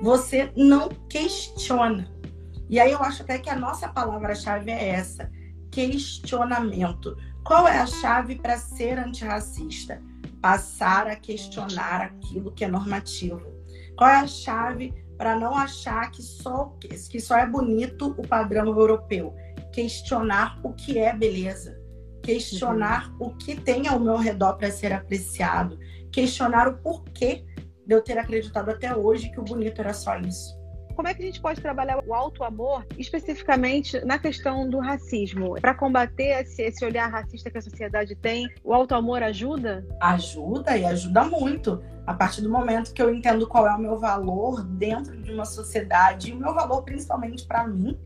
você 0.00 0.52
não 0.56 0.88
questiona. 1.08 2.08
E 2.68 2.78
aí 2.78 2.92
eu 2.92 3.02
acho 3.02 3.22
até 3.22 3.38
que 3.38 3.50
a 3.50 3.56
nossa 3.56 3.88
palavra-chave 3.88 4.70
é 4.70 4.90
essa: 4.90 5.30
questionamento. 5.70 7.16
Qual 7.44 7.66
é 7.66 7.78
a 7.78 7.86
chave 7.86 8.36
para 8.36 8.56
ser 8.56 8.98
antirracista? 8.98 10.00
Passar 10.40 11.08
a 11.08 11.16
questionar 11.16 12.00
aquilo 12.00 12.52
que 12.52 12.64
é 12.64 12.68
normativo. 12.68 13.42
Qual 13.96 14.08
é 14.08 14.16
a 14.16 14.26
chave 14.26 14.94
para 15.18 15.36
não 15.36 15.56
achar 15.56 16.10
que 16.10 16.22
só, 16.22 16.76
que 16.78 17.20
só 17.20 17.36
é 17.36 17.46
bonito 17.46 18.14
o 18.16 18.26
padrão 18.26 18.66
europeu? 18.66 19.34
Questionar 19.72 20.58
o 20.62 20.72
que 20.72 20.98
é 20.98 21.14
beleza. 21.14 21.79
Questionar 22.22 23.12
o 23.18 23.30
que 23.30 23.54
tem 23.58 23.88
ao 23.88 23.98
meu 23.98 24.16
redor 24.16 24.54
para 24.54 24.70
ser 24.70 24.92
apreciado. 24.92 25.78
Questionar 26.12 26.68
o 26.68 26.78
porquê 26.78 27.44
de 27.86 27.94
eu 27.94 28.02
ter 28.02 28.18
acreditado 28.18 28.70
até 28.70 28.94
hoje 28.94 29.30
que 29.30 29.40
o 29.40 29.44
bonito 29.44 29.80
era 29.80 29.92
só 29.92 30.16
isso. 30.18 30.60
Como 30.94 31.08
é 31.08 31.14
que 31.14 31.22
a 31.22 31.26
gente 31.26 31.40
pode 31.40 31.60
trabalhar 31.62 31.98
o 32.06 32.12
alto 32.12 32.44
amor 32.44 32.86
especificamente 32.98 34.04
na 34.04 34.18
questão 34.18 34.68
do 34.68 34.78
racismo? 34.78 35.54
Para 35.60 35.74
combater 35.74 36.42
esse, 36.42 36.62
esse, 36.62 36.84
olhar 36.84 37.06
racista 37.08 37.50
que 37.50 37.56
a 37.56 37.62
sociedade 37.62 38.14
tem, 38.14 38.46
o 38.62 38.74
alto 38.74 38.94
amor 38.94 39.22
ajuda? 39.22 39.82
Ajuda 40.00 40.76
e 40.76 40.84
ajuda 40.84 41.24
muito. 41.24 41.82
A 42.06 42.12
partir 42.12 42.42
do 42.42 42.50
momento 42.50 42.92
que 42.92 43.00
eu 43.00 43.14
entendo 43.14 43.46
qual 43.46 43.66
é 43.66 43.74
o 43.74 43.78
meu 43.78 43.98
valor 43.98 44.62
dentro 44.62 45.16
de 45.22 45.32
uma 45.32 45.46
sociedade, 45.46 46.30
e 46.30 46.32
o 46.34 46.36
meu 46.36 46.52
valor 46.52 46.82
principalmente 46.82 47.46
para 47.46 47.66
mim, 47.66 47.98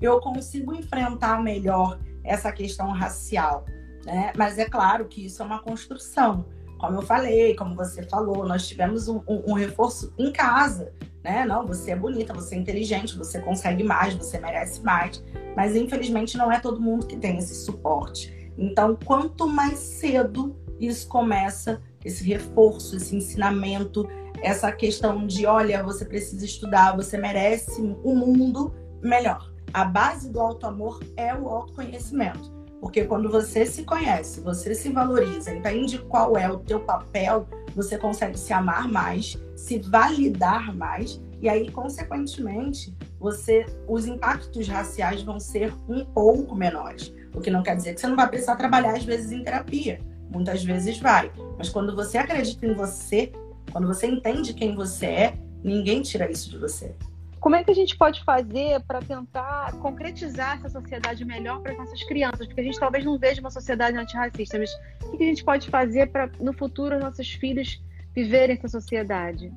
eu 0.00 0.20
consigo 0.20 0.74
enfrentar 0.74 1.42
melhor 1.42 1.98
essa 2.24 2.50
questão 2.50 2.90
racial. 2.90 3.64
Né? 4.04 4.32
Mas 4.36 4.58
é 4.58 4.64
claro 4.64 5.06
que 5.06 5.26
isso 5.26 5.42
é 5.42 5.46
uma 5.46 5.62
construção. 5.62 6.46
Como 6.78 6.98
eu 6.98 7.02
falei, 7.02 7.54
como 7.54 7.74
você 7.74 8.02
falou, 8.02 8.46
nós 8.46 8.66
tivemos 8.66 9.08
um, 9.08 9.22
um, 9.28 9.52
um 9.52 9.52
reforço 9.52 10.12
em 10.18 10.32
casa 10.32 10.92
né? 11.24 11.46
Não, 11.46 11.66
você 11.66 11.92
é 11.92 11.96
bonita, 11.96 12.34
você 12.34 12.54
é 12.54 12.58
inteligente, 12.58 13.16
você 13.16 13.40
consegue 13.40 13.82
mais, 13.82 14.14
você 14.14 14.38
merece 14.38 14.82
mais. 14.82 15.24
Mas 15.56 15.74
infelizmente 15.74 16.36
não 16.36 16.52
é 16.52 16.60
todo 16.60 16.80
mundo 16.80 17.06
que 17.06 17.16
tem 17.16 17.38
esse 17.38 17.54
suporte. 17.54 18.52
Então, 18.58 18.96
quanto 19.02 19.48
mais 19.48 19.78
cedo 19.78 20.54
isso 20.78 21.08
começa, 21.08 21.80
esse 22.04 22.22
reforço, 22.24 22.96
esse 22.96 23.16
ensinamento, 23.16 24.06
essa 24.42 24.70
questão 24.70 25.26
de, 25.26 25.46
olha, 25.46 25.82
você 25.82 26.04
precisa 26.04 26.44
estudar, 26.44 26.94
você 26.94 27.16
merece 27.16 27.80
o 27.80 28.12
um 28.12 28.16
mundo 28.16 28.74
melhor. 29.02 29.50
A 29.74 29.84
base 29.84 30.30
do 30.30 30.40
auto 30.40 30.68
amor 30.68 31.00
é 31.16 31.34
o 31.34 31.48
autoconhecimento. 31.48 32.54
Porque 32.80 33.04
quando 33.06 33.28
você 33.28 33.66
se 33.66 33.82
conhece, 33.82 34.40
você 34.40 34.72
se 34.72 34.88
valoriza, 34.90 35.52
entende 35.52 35.98
qual 35.98 36.36
é 36.36 36.48
o 36.48 36.60
teu 36.60 36.78
papel, 36.78 37.48
você 37.74 37.98
consegue 37.98 38.38
se 38.38 38.52
amar 38.52 38.86
mais, 38.86 39.36
se 39.56 39.80
validar 39.80 40.72
mais 40.76 41.20
e 41.44 41.48
aí, 41.48 41.70
consequentemente, 41.72 42.96
você, 43.18 43.66
os 43.88 44.06
impactos 44.06 44.68
raciais 44.68 45.22
vão 45.22 45.40
ser 45.40 45.74
um 45.88 46.04
pouco 46.04 46.54
menores. 46.54 47.12
O 47.34 47.40
que 47.40 47.50
não 47.50 47.62
quer 47.62 47.76
dizer 47.76 47.94
que 47.94 48.00
você 48.00 48.06
não 48.06 48.16
vai 48.16 48.28
precisar 48.28 48.54
trabalhar 48.54 48.94
às 48.96 49.04
vezes 49.04 49.32
em 49.32 49.42
terapia. 49.42 49.98
Muitas 50.30 50.62
vezes 50.62 50.98
vai. 51.00 51.32
Mas 51.58 51.68
quando 51.68 51.96
você 51.96 52.16
acredita 52.16 52.64
em 52.64 52.74
você, 52.74 53.32
quando 53.72 53.88
você 53.88 54.06
entende 54.06 54.54
quem 54.54 54.76
você 54.76 55.06
é, 55.06 55.38
ninguém 55.64 56.00
tira 56.00 56.30
isso 56.30 56.48
de 56.48 56.58
você. 56.58 56.94
Como 57.44 57.56
é 57.56 57.62
que 57.62 57.70
a 57.70 57.74
gente 57.74 57.94
pode 57.94 58.24
fazer 58.24 58.80
para 58.84 59.02
tentar 59.02 59.72
concretizar 59.72 60.56
essa 60.56 60.70
sociedade 60.70 61.26
melhor 61.26 61.60
para 61.60 61.72
as 61.72 61.76
nossas 61.76 62.02
crianças? 62.04 62.46
Porque 62.46 62.62
a 62.62 62.64
gente 62.64 62.80
talvez 62.80 63.04
não 63.04 63.18
veja 63.18 63.38
uma 63.42 63.50
sociedade 63.50 63.98
antirracista, 63.98 64.58
mas 64.58 64.70
o 65.02 65.14
que 65.14 65.22
a 65.22 65.26
gente 65.26 65.44
pode 65.44 65.68
fazer 65.68 66.06
para, 66.06 66.30
no 66.40 66.54
futuro, 66.54 66.98
nossos 66.98 67.30
filhos 67.32 67.84
viverem 68.14 68.56
essa 68.56 68.66
sociedade? 68.66 69.52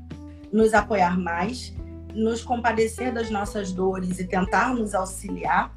Nos 0.52 0.74
apoiar 0.74 1.18
mais, 1.18 1.74
nos 2.14 2.44
compadecer 2.44 3.14
das 3.14 3.30
nossas 3.30 3.72
dores 3.72 4.20
e 4.20 4.28
tentar 4.28 4.76
nos 4.76 4.94
auxiliar, 4.94 5.72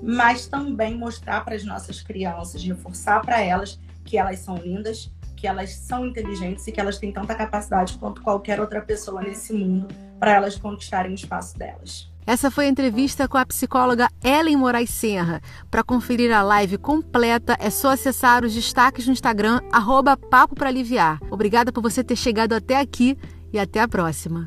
mas 0.00 0.46
também 0.46 0.96
mostrar 0.96 1.44
para 1.44 1.56
as 1.56 1.64
nossas 1.64 2.00
crianças, 2.00 2.62
reforçar 2.62 3.22
para 3.22 3.40
elas 3.40 3.76
que 4.04 4.16
elas 4.16 4.38
são 4.38 4.54
lindas, 4.54 5.12
que 5.34 5.48
elas 5.48 5.74
são 5.74 6.06
inteligentes 6.06 6.64
e 6.68 6.70
que 6.70 6.80
elas 6.80 6.96
têm 6.96 7.10
tanta 7.10 7.34
capacidade 7.34 7.98
quanto 7.98 8.22
qualquer 8.22 8.60
outra 8.60 8.80
pessoa 8.80 9.20
nesse 9.20 9.52
mundo 9.52 10.05
para 10.18 10.32
elas 10.32 10.56
conquistarem 10.56 11.12
o 11.12 11.14
espaço 11.14 11.58
delas. 11.58 12.10
Essa 12.26 12.50
foi 12.50 12.66
a 12.66 12.68
entrevista 12.68 13.28
com 13.28 13.38
a 13.38 13.46
psicóloga 13.46 14.08
Ellen 14.24 14.56
Moraes 14.56 14.90
Serra. 14.90 15.40
Para 15.70 15.84
conferir 15.84 16.32
a 16.32 16.42
live 16.42 16.76
completa, 16.76 17.56
é 17.60 17.70
só 17.70 17.90
acessar 17.90 18.44
os 18.44 18.52
destaques 18.52 19.06
no 19.06 19.12
Instagram, 19.12 19.60
arroba 19.70 20.16
Papo 20.16 20.56
Aliviar. 20.64 21.20
Obrigada 21.30 21.70
por 21.72 21.82
você 21.82 22.02
ter 22.02 22.16
chegado 22.16 22.52
até 22.52 22.80
aqui 22.80 23.16
e 23.52 23.58
até 23.60 23.80
a 23.80 23.86
próxima. 23.86 24.46